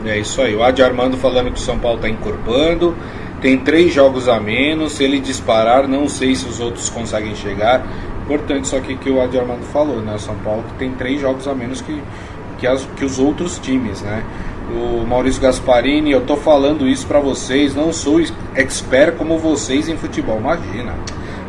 É 0.05 0.17
isso 0.17 0.41
aí. 0.41 0.55
O 0.55 0.63
Adi 0.63 0.81
Armando 0.81 1.17
falando 1.17 1.51
que 1.51 1.59
o 1.59 1.61
São 1.61 1.77
Paulo 1.77 1.97
está 1.97 2.09
encorpando. 2.09 2.95
Tem 3.41 3.57
três 3.57 3.93
jogos 3.93 4.27
a 4.27 4.39
menos. 4.39 4.93
Se 4.93 5.03
ele 5.03 5.19
disparar, 5.19 5.87
não 5.87 6.07
sei 6.07 6.35
se 6.35 6.47
os 6.47 6.59
outros 6.59 6.89
conseguem 6.89 7.35
chegar 7.35 7.85
importante 8.29 8.65
isso 8.65 8.75
aqui 8.75 8.95
que 8.95 9.09
o 9.09 9.19
Adi 9.19 9.39
Armando 9.39 9.63
falou, 9.63 10.01
né? 10.01 10.13
O 10.13 10.19
São 10.19 10.35
Paulo 10.35 10.63
tem 10.77 10.91
três 10.91 11.19
jogos 11.19 11.47
a 11.47 11.55
menos 11.55 11.81
que, 11.81 11.99
que, 12.59 12.67
as, 12.67 12.85
que 12.95 13.05
os 13.05 13.19
outros 13.19 13.57
times, 13.59 14.01
né? 14.01 14.23
O 14.71 15.05
Maurício 15.05 15.41
Gasparini, 15.41 16.11
eu 16.11 16.21
tô 16.21 16.35
falando 16.35 16.87
isso 16.87 17.07
para 17.07 17.19
vocês, 17.19 17.73
não 17.73 17.91
sou 17.91 18.21
expert 18.55 19.15
como 19.17 19.37
vocês 19.39 19.89
em 19.89 19.97
futebol, 19.97 20.37
imagina. 20.37 20.93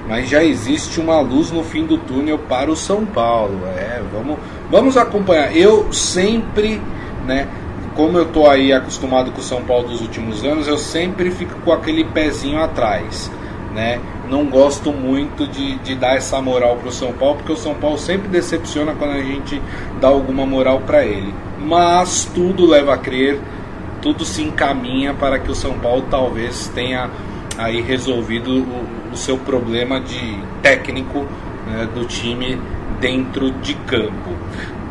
Mas 0.08 0.28
já 0.28 0.42
existe 0.42 0.98
uma 0.98 1.20
luz 1.20 1.52
no 1.52 1.62
fim 1.62 1.84
do 1.84 1.98
túnel 1.98 2.38
para 2.38 2.70
o 2.70 2.74
São 2.74 3.04
Paulo. 3.04 3.60
É, 3.76 4.02
vamos, 4.12 4.38
vamos 4.70 4.96
acompanhar. 4.96 5.54
Eu 5.54 5.92
sempre, 5.92 6.80
né, 7.26 7.46
como 7.94 8.16
eu 8.16 8.26
tô 8.26 8.48
aí 8.48 8.72
acostumado 8.72 9.30
com 9.30 9.40
o 9.40 9.44
São 9.44 9.62
Paulo 9.62 9.88
dos 9.88 10.00
últimos 10.00 10.42
anos, 10.42 10.66
eu 10.66 10.78
sempre 10.78 11.30
fico 11.30 11.54
com 11.60 11.72
aquele 11.72 12.04
pezinho 12.04 12.58
atrás, 12.58 13.30
né? 13.74 14.00
Não 14.28 14.46
gosto 14.46 14.92
muito 14.92 15.46
de, 15.46 15.76
de 15.76 15.94
dar 15.94 16.16
essa 16.16 16.40
moral 16.40 16.76
pro 16.76 16.90
São 16.90 17.12
Paulo, 17.12 17.36
porque 17.36 17.52
o 17.52 17.56
São 17.56 17.74
Paulo 17.74 17.98
sempre 17.98 18.28
decepciona 18.28 18.94
quando 18.94 19.12
a 19.12 19.22
gente 19.22 19.60
dá 20.00 20.08
alguma 20.08 20.46
moral 20.46 20.80
para 20.80 21.04
ele. 21.04 21.34
Mas 21.58 22.30
tudo 22.34 22.66
leva 22.66 22.94
a 22.94 22.98
crer, 22.98 23.40
tudo 24.00 24.24
se 24.24 24.42
encaminha 24.42 25.14
para 25.14 25.38
que 25.38 25.50
o 25.50 25.54
São 25.54 25.78
Paulo 25.78 26.04
talvez 26.10 26.68
tenha 26.74 27.10
aí 27.58 27.80
resolvido 27.80 28.50
o, 28.50 29.12
o 29.12 29.16
seu 29.16 29.36
problema 29.36 30.00
de 30.00 30.38
técnico 30.62 31.26
né, 31.66 31.88
do 31.94 32.04
time 32.04 32.60
dentro 33.00 33.50
de 33.50 33.74
campo. 33.74 34.30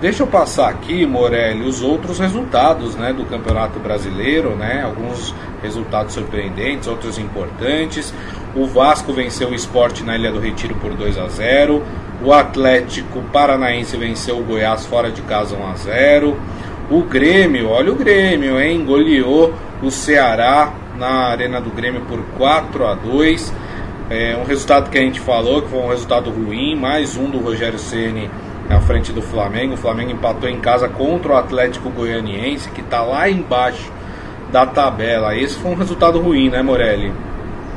Deixa 0.01 0.23
eu 0.23 0.27
passar 0.27 0.69
aqui, 0.69 1.05
Morelli, 1.05 1.67
os 1.67 1.81
outros 1.81 2.19
resultados 2.19 2.95
né, 2.95 3.11
do 3.11 3.25
Campeonato 3.25 3.79
Brasileiro, 3.79 4.55
né, 4.55 4.81
alguns 4.81 5.35
resultados 5.61 6.13
surpreendentes, 6.13 6.87
outros 6.87 7.19
importantes. 7.19 8.13
O 8.55 8.65
Vasco 8.65 9.13
venceu 9.13 9.49
o 9.49 9.55
esporte 9.55 10.03
na 10.03 10.15
Ilha 10.15 10.31
do 10.31 10.39
Retiro 10.39 10.75
por 10.75 10.93
2 10.93 11.17
a 11.17 11.27
0 11.27 11.83
O 12.23 12.33
Atlético 12.33 13.21
Paranaense 13.31 13.95
venceu 13.95 14.39
o 14.39 14.43
Goiás 14.43 14.85
fora 14.85 15.11
de 15.11 15.21
casa 15.21 15.55
1 15.55 15.67
a 15.67 15.73
0 15.75 16.37
O 16.89 17.01
Grêmio, 17.03 17.69
olha 17.69 17.91
o 17.91 17.95
Grêmio, 17.95 18.59
hein? 18.59 18.83
Goleou 18.85 19.53
o 19.81 19.91
Ceará 19.91 20.73
na 20.97 21.29
Arena 21.29 21.61
do 21.61 21.69
Grêmio 21.69 22.01
por 22.01 22.19
4 22.37 22.85
a 22.85 22.95
2 22.95 23.53
é 24.09 24.35
um 24.35 24.43
resultado 24.43 24.89
que 24.89 24.97
a 24.97 25.01
gente 25.01 25.19
falou 25.19 25.61
que 25.61 25.69
foi 25.69 25.79
um 25.79 25.89
resultado 25.89 26.31
ruim, 26.31 26.75
mais 26.75 27.15
um 27.15 27.29
do 27.29 27.37
Rogério 27.37 27.77
Ceni 27.77 28.27
na 28.67 28.81
frente 28.81 29.11
do 29.13 29.21
Flamengo. 29.21 29.75
O 29.75 29.77
Flamengo 29.77 30.09
empatou 30.09 30.49
em 30.49 30.59
casa 30.59 30.89
contra 30.89 31.33
o 31.33 31.35
Atlético 31.35 31.91
Goianiense, 31.91 32.71
que 32.71 32.81
está 32.81 33.03
lá 33.03 33.29
embaixo 33.29 33.91
da 34.51 34.65
tabela. 34.65 35.35
Esse 35.35 35.59
foi 35.59 35.69
um 35.69 35.75
resultado 35.75 36.19
ruim, 36.19 36.49
né, 36.49 36.63
Morelli? 36.63 37.13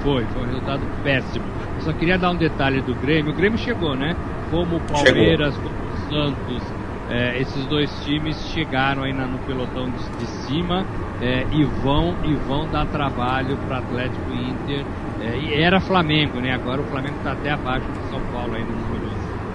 Foi, 0.03 0.25
foi 0.27 0.43
um 0.43 0.47
resultado 0.47 0.83
péssimo. 1.03 1.45
Eu 1.77 1.83
só 1.83 1.93
queria 1.93 2.19
dar 2.19 2.31
um 2.31 2.37
detalhe 2.37 2.81
do 2.83 2.95
Grêmio. 2.95 3.33
O 3.33 3.37
Grêmio 3.37 3.59
chegou, 3.59 3.97
né? 3.97 4.15
Como 4.51 4.77
o 4.77 4.81
Palmeiras, 4.81 5.55
chegou. 5.55 5.71
como 5.71 5.87
o 5.87 5.97
Santos, 6.09 6.63
é, 7.09 7.41
esses 7.41 7.67
dois 7.67 7.91
times 8.05 8.37
chegaram 8.49 9.03
aí 9.03 9.13
no 9.13 9.39
pelotão 9.41 9.87
de, 9.91 9.99
de 10.19 10.27
cima 10.27 10.85
é, 11.21 11.47
e 11.53 11.65
vão 11.65 12.17
e 12.25 12.35
vão 12.35 12.67
dar 12.69 12.87
trabalho 12.87 13.57
para 13.59 13.79
Atlético 13.79 14.31
e 14.33 14.51
Inter. 14.51 14.85
É, 15.21 15.39
e 15.39 15.55
era 15.55 15.81
Flamengo, 15.81 16.41
né? 16.41 16.53
Agora 16.53 16.81
o 16.81 16.85
Flamengo 16.85 17.17
está 17.19 17.33
até 17.33 17.51
abaixo 17.51 17.87
do 17.87 18.11
São 18.11 18.21
Paulo 18.33 18.55
aí 18.55 18.65
no, 18.65 18.75
número, 18.75 19.07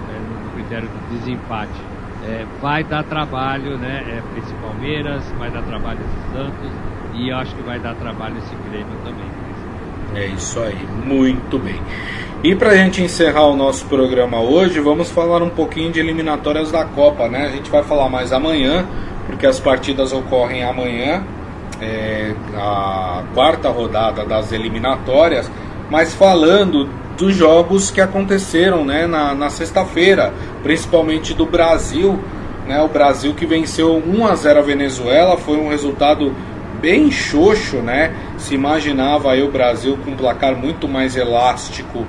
é, 0.08 0.18
no 0.20 0.50
critério 0.54 0.88
de 0.88 1.18
desempate. 1.18 1.78
É, 2.24 2.46
vai 2.60 2.82
dar 2.82 3.04
trabalho, 3.04 3.76
né? 3.76 4.02
É, 4.06 4.38
esse 4.38 4.54
Palmeiras, 4.54 5.30
vai 5.32 5.50
dar 5.50 5.62
trabalho 5.62 6.00
esse 6.00 6.32
Santos 6.32 6.72
e 7.12 7.30
acho 7.30 7.54
que 7.54 7.62
vai 7.62 7.78
dar 7.78 7.94
trabalho 7.94 8.38
esse 8.38 8.54
Grêmio 8.56 8.96
também. 9.04 9.47
É 10.18 10.26
isso 10.26 10.58
aí, 10.58 10.76
muito 11.06 11.60
bem. 11.60 11.80
E 12.42 12.52
para 12.52 12.70
a 12.70 12.74
gente 12.74 13.00
encerrar 13.00 13.46
o 13.46 13.54
nosso 13.54 13.86
programa 13.86 14.40
hoje, 14.40 14.80
vamos 14.80 15.08
falar 15.12 15.40
um 15.44 15.48
pouquinho 15.48 15.92
de 15.92 16.00
eliminatórias 16.00 16.72
da 16.72 16.84
Copa, 16.84 17.28
né? 17.28 17.46
A 17.46 17.50
gente 17.50 17.70
vai 17.70 17.84
falar 17.84 18.08
mais 18.08 18.32
amanhã, 18.32 18.84
porque 19.28 19.46
as 19.46 19.60
partidas 19.60 20.12
ocorrem 20.12 20.64
amanhã, 20.64 21.22
é, 21.80 22.32
a 22.56 23.22
quarta 23.32 23.68
rodada 23.68 24.24
das 24.24 24.50
eliminatórias, 24.50 25.48
mas 25.88 26.12
falando 26.14 26.88
dos 27.16 27.36
jogos 27.36 27.92
que 27.92 28.00
aconteceram 28.00 28.84
né, 28.84 29.06
na, 29.06 29.36
na 29.36 29.50
sexta-feira, 29.50 30.34
principalmente 30.64 31.32
do 31.32 31.46
Brasil. 31.46 32.18
Né, 32.66 32.82
o 32.82 32.88
Brasil 32.88 33.34
que 33.34 33.46
venceu 33.46 34.02
1 34.04 34.26
a 34.26 34.34
0 34.34 34.58
a 34.58 34.62
Venezuela, 34.62 35.36
foi 35.36 35.58
um 35.58 35.68
resultado 35.68 36.34
bem 36.80 37.10
xoxo, 37.10 37.78
né? 37.78 38.14
Se 38.36 38.54
imaginava 38.54 39.32
aí 39.32 39.42
o 39.42 39.50
Brasil 39.50 39.98
com 40.04 40.12
um 40.12 40.16
placar 40.16 40.56
muito 40.56 40.88
mais 40.88 41.16
elástico 41.16 42.06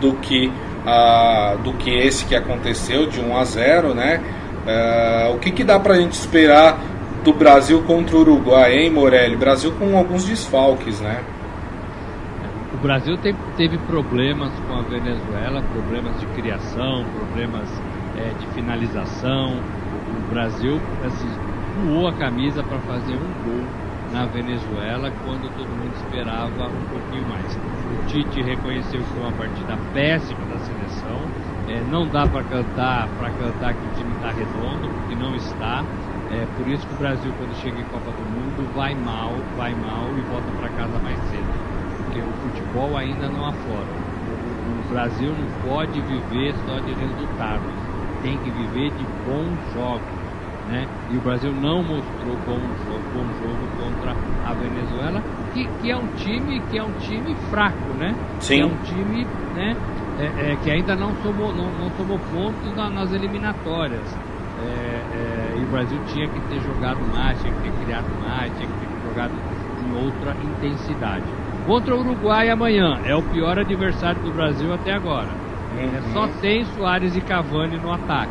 do 0.00 0.14
que, 0.14 0.48
uh, 0.48 1.58
do 1.58 1.72
que 1.74 1.90
esse 1.90 2.24
que 2.24 2.34
aconteceu, 2.34 3.06
de 3.06 3.20
1 3.20 3.36
a 3.36 3.44
0 3.44 3.94
né? 3.94 4.20
Uh, 4.66 5.34
o 5.34 5.38
que, 5.38 5.50
que 5.50 5.64
dá 5.64 5.78
pra 5.78 5.94
gente 5.94 6.12
esperar 6.12 6.78
do 7.24 7.32
Brasil 7.32 7.82
contra 7.86 8.16
o 8.16 8.20
Uruguai, 8.20 8.78
hein, 8.78 8.90
Morelli? 8.90 9.36
Brasil 9.36 9.72
com 9.72 9.96
alguns 9.96 10.24
desfalques, 10.24 11.00
né? 11.00 11.22
O 12.72 12.76
Brasil 12.82 13.16
tem, 13.18 13.34
teve 13.56 13.76
problemas 13.78 14.52
com 14.66 14.74
a 14.74 14.82
Venezuela, 14.82 15.62
problemas 15.72 16.18
de 16.18 16.26
criação, 16.26 17.04
problemas 17.16 17.68
é, 18.16 18.32
de 18.38 18.46
finalização. 18.54 19.56
O 20.16 20.30
Brasil 20.32 20.80
assim, 21.04 21.28
voou 21.84 22.08
a 22.08 22.12
camisa 22.12 22.62
para 22.62 22.78
fazer 22.78 23.14
um 23.14 23.44
gol 23.44 23.64
na 24.12 24.26
Venezuela 24.26 25.10
quando 25.24 25.48
todo 25.56 25.68
mundo 25.68 25.94
esperava 25.94 26.66
um 26.66 26.86
pouquinho 26.90 27.26
mais. 27.28 27.54
O 27.54 28.06
Tite 28.06 28.42
reconheceu 28.42 29.00
que 29.00 29.10
foi 29.10 29.22
uma 29.22 29.32
partida 29.32 29.78
péssima 29.92 30.44
da 30.46 30.58
seleção. 30.58 31.18
É, 31.70 31.80
não 31.90 32.06
dá 32.06 32.26
para 32.26 32.42
cantar 32.44 33.08
para 33.16 33.30
cantar 33.30 33.74
que 33.74 33.86
o 33.86 33.94
time 33.94 34.12
está 34.14 34.30
redondo, 34.30 34.88
porque 34.88 35.14
não 35.14 35.34
está. 35.34 35.84
É 36.32 36.46
por 36.56 36.66
isso 36.68 36.86
que 36.86 36.94
o 36.94 36.98
Brasil, 36.98 37.32
quando 37.38 37.54
chega 37.62 37.80
em 37.80 37.84
Copa 37.84 38.10
do 38.10 38.22
Mundo, 38.22 38.74
vai 38.74 38.94
mal, 38.94 39.32
vai 39.56 39.74
mal 39.74 40.06
e 40.18 40.22
volta 40.22 40.50
para 40.52 40.68
casa 40.70 40.98
mais 40.98 41.18
cedo. 41.30 41.46
Porque 41.96 42.20
o 42.20 42.32
futebol 42.42 42.96
ainda 42.96 43.28
não 43.28 43.46
aflora. 43.46 43.86
O, 44.26 44.32
o 44.32 44.84
Brasil 44.90 45.30
não 45.32 45.50
pode 45.62 46.00
viver 46.00 46.54
só 46.66 46.78
de 46.80 46.92
resultados. 46.94 47.74
Tem 48.22 48.38
que 48.38 48.50
viver 48.50 48.90
de 48.90 49.06
bons 49.24 49.58
jogos 49.72 50.19
né? 50.70 50.86
E 51.10 51.16
o 51.16 51.20
Brasil 51.20 51.52
não 51.52 51.82
mostrou 51.82 52.36
bom 52.46 52.60
jogo, 52.86 53.02
bom 53.12 53.26
jogo 53.42 53.66
contra 53.76 54.14
a 54.46 54.54
Venezuela, 54.54 55.20
que, 55.52 55.68
que 55.82 55.90
é 55.90 55.96
um 55.96 56.06
time 56.16 56.60
que 56.70 56.78
é 56.78 56.82
um 56.82 56.92
time 56.92 57.34
fraco, 57.50 57.92
né? 57.98 58.14
Sim. 58.38 58.54
Que 58.54 58.60
é 58.60 58.66
um 58.66 58.76
time, 58.84 59.26
né? 59.54 59.76
É, 60.20 60.52
é, 60.52 60.56
que 60.62 60.70
ainda 60.70 60.94
não 60.94 61.12
tomou, 61.16 61.52
não, 61.52 61.66
não 61.72 61.90
pontos 62.30 62.76
na, 62.76 62.90
nas 62.90 63.12
eliminatórias. 63.12 64.16
É, 64.62 65.00
é, 65.16 65.58
e 65.58 65.62
o 65.64 65.66
Brasil 65.70 65.98
tinha 66.08 66.28
que 66.28 66.40
ter 66.48 66.60
jogado 66.60 67.00
mais, 67.14 67.40
tinha 67.40 67.52
que 67.54 67.62
ter 67.62 67.84
criado 67.84 68.06
mais, 68.20 68.52
tinha 68.56 68.68
que 68.68 68.74
ter 68.74 69.08
jogado 69.08 69.32
em 69.32 70.04
outra 70.04 70.36
intensidade. 70.42 71.24
Contra 71.66 71.96
o 71.96 72.00
Uruguai 72.00 72.50
amanhã, 72.50 72.98
é 73.04 73.14
o 73.14 73.22
pior 73.22 73.58
adversário 73.58 74.20
do 74.22 74.30
Brasil 74.32 74.72
até 74.72 74.92
agora. 74.92 75.28
Uhum. 75.28 75.80
É, 75.80 76.12
só 76.12 76.28
tem 76.40 76.64
Soares 76.76 77.16
e 77.16 77.20
Cavani 77.20 77.78
no 77.78 77.92
ataque. 77.92 78.30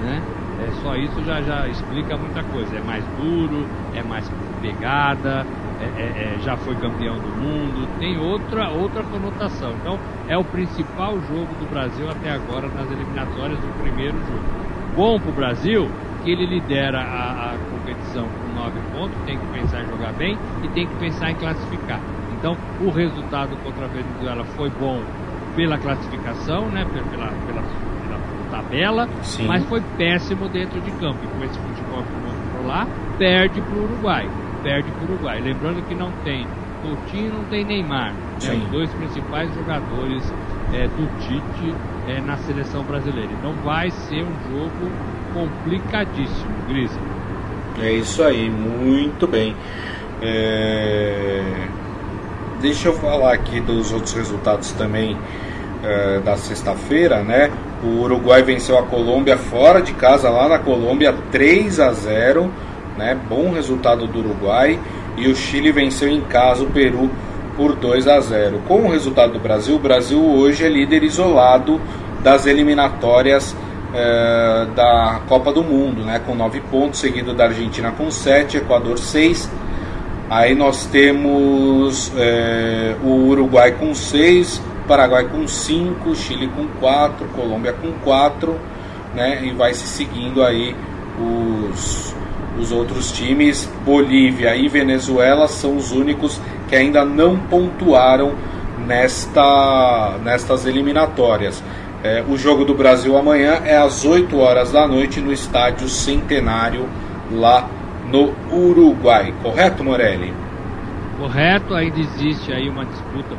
Né? 0.00 0.20
É, 0.62 0.70
só 0.82 0.94
isso 0.96 1.24
já, 1.24 1.40
já 1.42 1.68
explica 1.68 2.16
muita 2.16 2.42
coisa. 2.44 2.76
É 2.76 2.80
mais 2.80 3.04
duro, 3.16 3.66
é 3.94 4.02
mais 4.02 4.30
pegada, 4.60 5.44
é, 5.80 5.84
é, 5.84 6.34
é, 6.34 6.38
já 6.38 6.56
foi 6.56 6.76
campeão 6.76 7.18
do 7.18 7.28
mundo, 7.28 7.88
tem 7.98 8.16
outra, 8.16 8.70
outra 8.70 9.02
conotação. 9.02 9.72
Então, 9.72 9.98
é 10.28 10.38
o 10.38 10.44
principal 10.44 11.18
jogo 11.20 11.52
do 11.58 11.68
Brasil 11.68 12.08
até 12.08 12.30
agora 12.30 12.68
nas 12.68 12.90
eliminatórias 12.90 13.58
do 13.58 13.82
primeiro 13.82 14.16
jogo. 14.26 14.62
Bom 14.94 15.18
para 15.18 15.30
o 15.30 15.34
Brasil 15.34 15.88
que 16.22 16.30
ele 16.30 16.46
lidera 16.46 17.00
a, 17.00 17.50
a 17.50 17.58
competição 17.58 18.28
com 18.28 18.54
nove 18.54 18.78
pontos, 18.92 19.18
tem 19.26 19.36
que 19.36 19.46
pensar 19.52 19.82
em 19.82 19.86
jogar 19.86 20.12
bem 20.12 20.38
e 20.62 20.68
tem 20.68 20.86
que 20.86 20.94
pensar 20.96 21.32
em 21.32 21.34
classificar. 21.34 22.00
Então, 22.38 22.56
o 22.80 22.90
resultado 22.90 23.56
contra 23.64 23.86
a 23.86 23.88
Venezuela 23.88 24.44
foi 24.44 24.70
bom 24.70 25.00
pela 25.56 25.76
classificação, 25.78 26.70
né, 26.70 26.84
pela, 26.84 27.32
pela 27.46 27.91
tabela, 28.56 29.08
Sim. 29.22 29.46
mas 29.46 29.64
foi 29.64 29.80
péssimo 29.96 30.48
dentro 30.48 30.80
de 30.80 30.90
campo. 30.92 31.18
E 31.24 31.26
com 31.26 31.44
esse 31.44 31.58
futebol 31.58 32.02
que 32.02 32.12
mostrou 32.26 32.66
lá, 32.66 32.86
perde 33.18 33.60
para 33.60 33.74
o 33.74 33.84
Uruguai. 33.84 34.28
Perde 34.62 34.90
para 34.90 35.00
o 35.00 35.04
Uruguai. 35.12 35.40
Lembrando 35.40 35.82
que 35.88 35.94
não 35.94 36.12
tem 36.24 36.46
Coutinho 36.82 37.32
não 37.32 37.44
tem 37.44 37.64
Neymar. 37.64 38.12
Né, 38.12 38.60
os 38.64 38.70
dois 38.70 38.90
principais 38.90 39.54
jogadores 39.54 40.22
é, 40.74 40.88
do 40.88 41.06
Tite 41.20 41.74
é, 42.08 42.20
na 42.20 42.36
seleção 42.38 42.82
brasileira. 42.82 43.30
Então 43.38 43.52
vai 43.64 43.90
ser 43.90 44.24
um 44.24 44.34
jogo 44.50 44.90
complicadíssimo, 45.32 46.50
Grisa. 46.68 46.98
É 47.80 47.92
isso 47.92 48.22
aí, 48.22 48.50
muito 48.50 49.26
bem. 49.26 49.56
É... 50.20 51.68
Deixa 52.60 52.88
eu 52.88 52.92
falar 52.92 53.32
aqui 53.32 53.60
dos 53.60 53.92
outros 53.92 54.12
resultados 54.12 54.72
também 54.72 55.16
é, 55.82 56.20
da 56.20 56.36
sexta-feira, 56.36 57.22
né? 57.22 57.50
O 57.82 58.02
Uruguai 58.02 58.42
venceu 58.42 58.78
a 58.78 58.82
Colômbia 58.82 59.36
fora 59.36 59.82
de 59.82 59.92
casa, 59.92 60.30
lá 60.30 60.48
na 60.48 60.58
Colômbia, 60.58 61.12
3 61.32 61.80
a 61.80 61.92
0, 61.92 62.48
né? 62.96 63.18
Bom 63.28 63.50
resultado 63.50 64.06
do 64.06 64.20
Uruguai. 64.20 64.78
E 65.16 65.28
o 65.28 65.34
Chile 65.34 65.72
venceu 65.72 66.08
em 66.08 66.20
casa 66.20 66.62
o 66.62 66.70
Peru 66.70 67.10
por 67.56 67.74
2 67.74 68.06
a 68.06 68.20
0. 68.20 68.60
Com 68.68 68.82
o 68.82 68.90
resultado 68.90 69.32
do 69.32 69.40
Brasil, 69.40 69.76
o 69.76 69.78
Brasil 69.80 70.24
hoje 70.24 70.64
é 70.64 70.68
líder 70.68 71.02
isolado 71.02 71.80
das 72.22 72.46
eliminatórias 72.46 73.54
é, 73.92 74.66
da 74.76 75.20
Copa 75.28 75.52
do 75.52 75.64
Mundo, 75.64 76.04
né? 76.04 76.20
Com 76.24 76.36
9 76.36 76.60
pontos, 76.70 77.00
seguido 77.00 77.34
da 77.34 77.44
Argentina 77.44 77.90
com 77.90 78.10
7, 78.10 78.58
Equador 78.58 78.96
6. 78.96 79.50
Aí 80.30 80.54
nós 80.54 80.86
temos 80.86 82.12
é, 82.16 82.94
o 83.02 83.26
Uruguai 83.28 83.72
com 83.72 83.92
6, 83.92 84.62
Paraguai 84.86 85.24
com 85.24 85.46
5, 85.46 86.14
Chile 86.14 86.48
com 86.48 86.66
4, 86.80 87.26
Colômbia 87.28 87.72
com 87.72 87.92
4, 88.04 88.56
né? 89.14 89.44
E 89.44 89.50
vai 89.52 89.74
se 89.74 89.86
seguindo 89.86 90.42
aí 90.42 90.74
os, 91.18 92.14
Os 92.58 92.72
outros 92.72 93.12
times, 93.12 93.68
Bolívia 93.84 94.54
e 94.56 94.68
Venezuela, 94.68 95.48
são 95.48 95.76
os 95.76 95.92
únicos 95.92 96.40
que 96.68 96.76
ainda 96.76 97.04
não 97.04 97.38
pontuaram 97.38 98.34
nesta, 98.86 100.18
nestas 100.22 100.66
eliminatórias. 100.66 101.62
É, 102.04 102.24
o 102.28 102.36
jogo 102.36 102.64
do 102.64 102.74
Brasil 102.74 103.16
amanhã 103.16 103.60
é 103.64 103.76
às 103.76 104.04
8 104.04 104.36
horas 104.36 104.72
da 104.72 104.86
noite 104.88 105.20
no 105.20 105.32
estádio 105.32 105.88
Centenário, 105.88 106.88
lá 107.30 107.68
no 108.10 108.34
Uruguai. 108.50 109.32
Correto, 109.42 109.84
Morelli? 109.84 110.41
Correto, 111.22 111.72
ainda 111.72 112.00
existe 112.00 112.52
aí 112.52 112.68
uma 112.68 112.84
disputa 112.84 113.36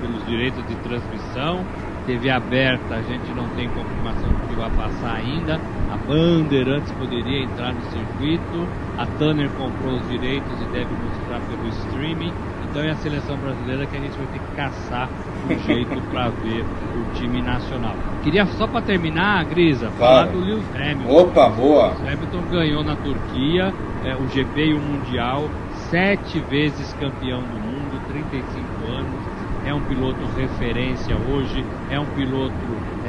pelos 0.00 0.24
direitos 0.26 0.64
de 0.68 0.76
transmissão. 0.76 1.64
TV 2.06 2.30
aberta, 2.30 2.94
a 2.94 3.02
gente 3.02 3.28
não 3.34 3.48
tem 3.56 3.68
confirmação 3.68 4.28
do 4.28 4.48
que 4.48 4.54
vai 4.54 4.70
passar 4.70 5.16
ainda. 5.16 5.60
A 5.90 5.96
Bandeirantes 6.06 6.92
poderia 6.92 7.42
entrar 7.42 7.74
no 7.74 7.80
circuito. 7.90 8.68
A 8.96 9.06
Tanner 9.18 9.50
comprou 9.58 9.96
os 9.96 10.08
direitos 10.08 10.52
e 10.62 10.64
deve 10.66 10.86
mostrar 10.86 11.40
pelo 11.50 11.66
streaming. 11.66 12.32
Então 12.70 12.84
é 12.84 12.92
a 12.92 12.96
seleção 12.96 13.36
brasileira 13.38 13.86
que 13.86 13.96
a 13.96 14.00
gente 14.00 14.16
vai 14.16 14.26
ter 14.28 14.38
que 14.38 14.54
caçar 14.54 15.08
um 15.50 15.58
jeito 15.66 16.00
para 16.12 16.28
ver 16.28 16.62
o 16.62 17.14
time 17.14 17.42
nacional. 17.42 17.96
Queria 18.22 18.46
só 18.46 18.68
para 18.68 18.82
terminar, 18.82 19.44
Grisa, 19.46 19.90
falar 19.98 20.26
do 20.26 20.38
Lewis 20.38 20.64
Hamilton. 20.76 21.12
Opa, 21.12 21.48
boa! 21.48 21.88
O 21.88 22.08
Hamilton 22.08 22.42
ganhou 22.52 22.84
na 22.84 22.94
Turquia 22.94 23.74
é, 24.06 24.14
o 24.14 24.28
GP 24.28 24.66
e 24.66 24.74
o 24.74 24.78
Mundial, 24.78 25.50
sete 25.90 26.40
vezes 26.40 26.92
campeão 26.94 27.40
do 27.40 27.58
mundo, 27.60 28.00
35 28.08 28.92
anos. 28.92 29.36
É 29.64 29.74
um 29.74 29.80
piloto 29.80 30.18
referência 30.36 31.16
hoje, 31.16 31.64
é 31.90 31.98
um 31.98 32.06
piloto 32.06 32.54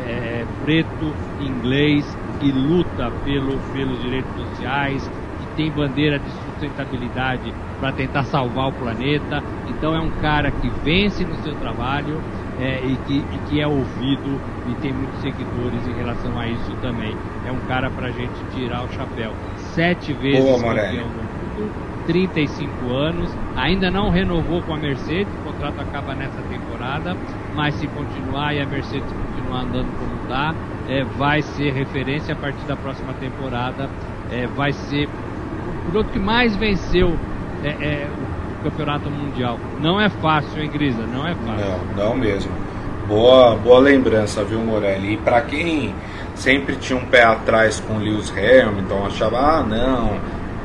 é, 0.08 0.44
preto, 0.64 1.14
inglês, 1.40 2.04
que 2.40 2.52
luta 2.52 3.12
pelo, 3.24 3.58
pelos 3.74 4.02
direitos 4.02 4.32
sociais, 4.36 5.08
que 5.08 5.56
tem 5.56 5.72
bandeira 5.72 6.18
de 6.18 6.30
sustentabilidade 6.32 7.54
para 7.80 7.92
tentar 7.92 8.24
salvar 8.24 8.70
o 8.70 8.72
planeta. 8.72 9.44
Então 9.68 9.96
é 9.96 10.00
um 10.00 10.10
cara 10.20 10.50
que 10.50 10.70
vence 10.84 11.24
no 11.24 11.36
seu 11.44 11.54
trabalho 11.56 12.20
é, 12.60 12.82
e, 12.84 12.96
que, 13.06 13.18
e, 13.18 13.40
que, 13.50 13.62
é 13.62 13.68
ouvido 13.68 14.42
e 14.68 14.74
tem 14.82 14.92
muitos 14.92 15.22
seguidores 15.22 15.88
em 15.88 15.94
relação 15.94 16.40
a 16.40 16.48
isso 16.48 16.72
também. 16.82 17.16
É 17.46 17.52
um 17.52 17.60
cara 17.68 17.90
para 17.92 18.08
a 18.08 18.12
gente 18.12 18.34
tirar 18.56 18.84
o 18.84 18.92
chapéu. 18.94 19.32
Sete 19.76 20.12
vezes 20.14 20.44
Boa, 20.44 20.74
campeão 20.74 21.08
do 21.08 21.22
mundo, 21.62 21.87
35 22.08 22.90
anos, 22.94 23.30
ainda 23.56 23.92
não 23.92 24.10
renovou 24.10 24.62
com 24.62 24.74
a 24.74 24.78
Mercedes, 24.78 25.28
o 25.42 25.52
contrato 25.52 25.80
acaba 25.82 26.16
nessa 26.16 26.42
temporada, 26.50 27.16
mas 27.54 27.76
se 27.76 27.86
continuar 27.88 28.56
e 28.56 28.62
a 28.62 28.66
Mercedes 28.66 29.12
continuar 29.12 29.62
andando 29.62 29.88
como 30.00 30.22
está, 30.24 30.56
é, 30.90 31.04
vai 31.04 31.42
ser 31.42 31.74
referência 31.74 32.34
a 32.34 32.38
partir 32.38 32.66
da 32.66 32.78
próxima 32.78 33.14
temporada, 33.14 33.90
é, 34.32 34.48
vai 34.48 34.72
ser 34.72 35.08
o 35.08 35.92
piloto 35.92 36.10
que 36.12 36.20
mais 36.20 36.56
venceu 36.56 37.14
é, 37.64 37.70
é, 37.70 38.08
o 38.60 38.64
campeonato 38.64 39.10
mundial. 39.10 39.60
Não 39.82 40.00
é 40.00 40.10
fácil, 40.10 40.62
hein, 40.62 40.70
Grisa? 40.72 41.06
Não 41.06 41.28
é 41.28 41.36
fácil. 41.36 41.66
Não, 41.96 42.06
não 42.06 42.16
mesmo. 42.16 42.52
Boa, 43.06 43.56
boa 43.56 43.80
lembrança, 43.80 44.44
viu, 44.44 44.60
Morelli? 44.60 45.14
E 45.14 45.18
para 45.18 45.42
quem 45.42 45.94
sempre 46.36 46.76
tinha 46.76 46.98
um 46.98 47.06
pé 47.06 47.24
atrás 47.24 47.80
com 47.82 47.98
Lewis 47.98 48.32
Hamilton, 48.32 49.06
achava, 49.06 49.38
ah, 49.38 49.64
não, 49.64 50.20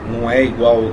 não 0.08 0.30
é 0.30 0.44
igual 0.44 0.90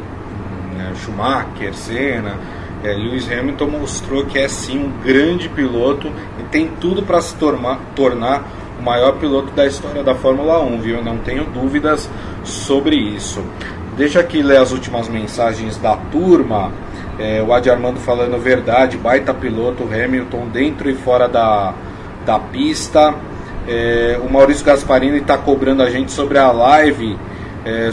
né, 0.80 0.94
Schumacher, 0.96 1.74
Senna. 1.74 2.38
É, 2.82 2.94
Lewis 2.94 3.30
Hamilton 3.30 3.68
mostrou 3.68 4.26
que 4.26 4.40
é 4.40 4.48
sim 4.48 4.80
um 4.80 5.04
grande 5.04 5.50
piloto 5.50 6.10
e 6.40 6.44
tem 6.44 6.70
tudo 6.80 7.04
para 7.04 7.20
se 7.22 7.36
tornar, 7.36 7.78
tornar 7.94 8.44
o 8.80 8.82
maior 8.82 9.18
piloto 9.18 9.52
da 9.52 9.66
história 9.66 10.02
da 10.02 10.16
Fórmula 10.16 10.64
1, 10.64 10.80
viu? 10.80 11.04
Não 11.04 11.18
tenho 11.18 11.44
dúvidas 11.44 12.10
sobre 12.46 12.96
isso. 12.96 13.44
Deixa 13.98 14.22
aqui 14.22 14.42
ler 14.42 14.58
as 14.58 14.72
últimas 14.72 15.10
mensagens 15.10 15.76
da 15.78 15.98
turma. 15.98 16.72
É, 17.20 17.44
o 17.46 17.52
Adi 17.52 17.70
Armando 17.70 18.00
falando 18.00 18.42
verdade, 18.42 18.96
baita 18.96 19.34
piloto, 19.34 19.84
Hamilton 19.84 20.48
dentro 20.48 20.90
e 20.90 20.96
fora 20.96 21.28
da, 21.28 21.74
da 22.26 22.40
pista. 22.40 23.14
É, 23.68 24.18
o 24.24 24.32
Maurício 24.32 24.66
Gasparini 24.66 25.18
está 25.18 25.38
cobrando 25.38 25.84
a 25.84 25.90
gente 25.90 26.14
sobre 26.14 26.38
a 26.38 26.50
live 26.50 27.18
é, 27.66 27.90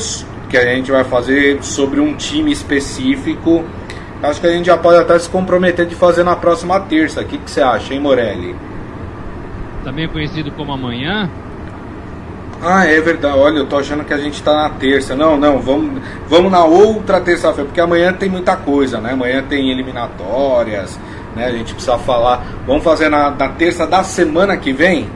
que 0.49 0.57
a 0.57 0.65
gente 0.75 0.91
vai 0.91 1.05
fazer 1.05 1.63
sobre 1.63 2.01
um 2.01 2.15
time 2.15 2.53
específico. 2.53 3.65
Acho 4.23 4.41
que 4.41 4.47
a 4.47 4.51
gente 4.51 4.67
já 4.67 4.77
pode 4.77 4.99
até 4.99 5.19
se 5.19 5.29
comprometer 5.29 5.87
de 5.87 5.95
fazer 5.95 6.25
na 6.25 6.37
próxima 6.37 6.81
terça. 6.81 7.21
O 7.21 7.25
que, 7.25 7.39
que 7.39 7.51
você 7.51 7.61
acha, 7.61 7.93
hein, 7.93 8.01
Morelli? 8.01 8.55
Também 9.85 10.09
conhecido 10.09 10.51
como 10.53 10.73
amanhã? 10.73 11.31
Ah, 12.63 12.87
é 12.87 13.01
verdade. 13.01 13.37
Olha, 13.37 13.59
eu 13.59 13.67
tô 13.67 13.77
achando 13.77 14.05
que 14.05 14.15
a 14.15 14.19
gente 14.19 14.43
tá 14.43 14.55
na 14.55 14.71
terça. 14.71 15.15
Não, 15.15 15.37
não, 15.37 15.59
vamos, 15.59 16.03
vamos 16.29 16.51
na 16.51 16.65
outra 16.65 17.21
terça-feira, 17.21 17.67
porque 17.67 17.81
amanhã 17.81 18.13
tem 18.13 18.29
muita 18.29 18.57
coisa, 18.57 18.99
né? 18.99 19.13
Amanhã 19.13 19.43
tem 19.43 19.71
eliminatórias, 19.71 20.99
né? 21.35 21.47
A 21.47 21.53
gente 21.53 21.75
precisa 21.75 21.99
falar. 21.99 22.45
Vamos 22.67 22.83
fazer 22.83 23.09
na, 23.09 23.31
na 23.31 23.49
terça 23.51 23.87
da 23.87 24.03
semana 24.03 24.57
que 24.57 24.73
vem? 24.73 25.09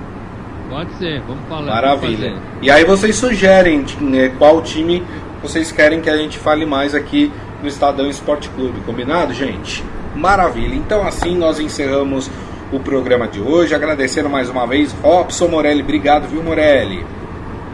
Pode 0.70 0.94
ser, 0.94 1.20
vamos 1.22 1.44
falar. 1.48 1.66
Maravilha. 1.66 2.36
E 2.62 2.70
aí 2.70 2.84
vocês 2.84 3.16
sugerem 3.16 3.84
né, 4.00 4.28
qual 4.38 4.62
time 4.62 5.02
vocês 5.42 5.72
querem 5.72 6.00
que 6.00 6.08
a 6.08 6.16
gente 6.16 6.38
fale 6.38 6.64
mais 6.64 6.94
aqui 6.94 7.32
no 7.60 7.68
Estadão 7.68 8.08
Esporte 8.08 8.48
Clube, 8.50 8.80
combinado, 8.86 9.34
gente? 9.34 9.82
Maravilha. 10.14 10.74
Então 10.74 11.04
assim 11.06 11.36
nós 11.36 11.58
encerramos 11.58 12.30
o 12.72 12.78
programa 12.78 13.26
de 13.26 13.40
hoje, 13.40 13.74
agradecendo 13.74 14.30
mais 14.30 14.48
uma 14.48 14.64
vez 14.64 14.92
Robson 15.02 15.48
Morelli. 15.48 15.82
Obrigado, 15.82 16.28
viu, 16.28 16.40
Morelli? 16.40 17.04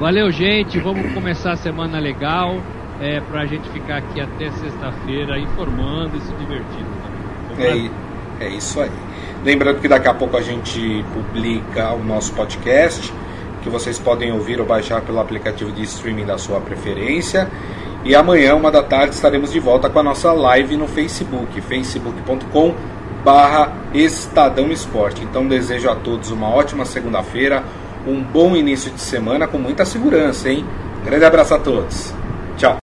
Valeu, 0.01 0.31
gente. 0.31 0.79
Vamos 0.81 1.13
começar 1.13 1.53
a 1.53 1.57
semana 1.57 1.99
legal 1.99 2.57
é, 3.01 3.21
para 3.21 3.43
a 3.43 3.47
gente 3.47 3.69
ficar 3.71 3.99
aqui 3.99 4.23
até 4.23 4.51
sexta-feira 4.53 5.39
informando 5.39 6.17
e 6.17 6.21
se 6.21 6.33
divertindo. 6.33 6.89
É, 7.59 8.45
é 8.47 8.49
isso 8.49 8.81
aí. 8.81 8.91
Lembrando 9.47 9.81
que 9.81 9.87
daqui 9.87 10.09
a 10.09 10.13
pouco 10.13 10.37
a 10.37 10.43
gente 10.43 11.05
publica 11.15 11.93
o 11.93 12.03
nosso 12.03 12.33
podcast, 12.33 13.15
que 13.63 13.71
vocês 13.71 13.97
podem 13.97 14.33
ouvir 14.33 14.59
ou 14.59 14.67
baixar 14.67 15.03
pelo 15.03 15.21
aplicativo 15.21 15.71
de 15.71 15.85
streaming 15.85 16.27
da 16.27 16.37
sua 16.37 16.61
preferência. 16.61 17.49
E 18.05 18.13
amanhã, 18.13 18.57
uma 18.57 18.73
da 18.73 18.83
tarde, 18.83 19.15
estaremos 19.15 19.53
de 19.53 19.61
volta 19.61 19.89
com 19.89 20.01
a 20.01 20.03
nossa 20.03 20.33
live 20.33 20.77
no 20.77 20.89
Facebook, 20.89 21.61
facebook.com 21.61 22.75
barra 23.25 23.73
Estadão 23.95 24.73
Esporte. 24.73 25.23
Então 25.23 25.47
desejo 25.47 25.89
a 25.89 25.95
todos 25.95 26.33
uma 26.33 26.49
ótima 26.49 26.85
segunda-feira, 26.85 27.63
um 28.05 28.21
bom 28.21 28.57
início 28.57 28.91
de 28.91 29.01
semana 29.01 29.47
com 29.47 29.59
muita 29.59 29.85
segurança, 29.85 30.51
hein? 30.51 30.67
Grande 31.05 31.25
abraço 31.25 31.55
a 31.55 31.59
todos. 31.61 32.13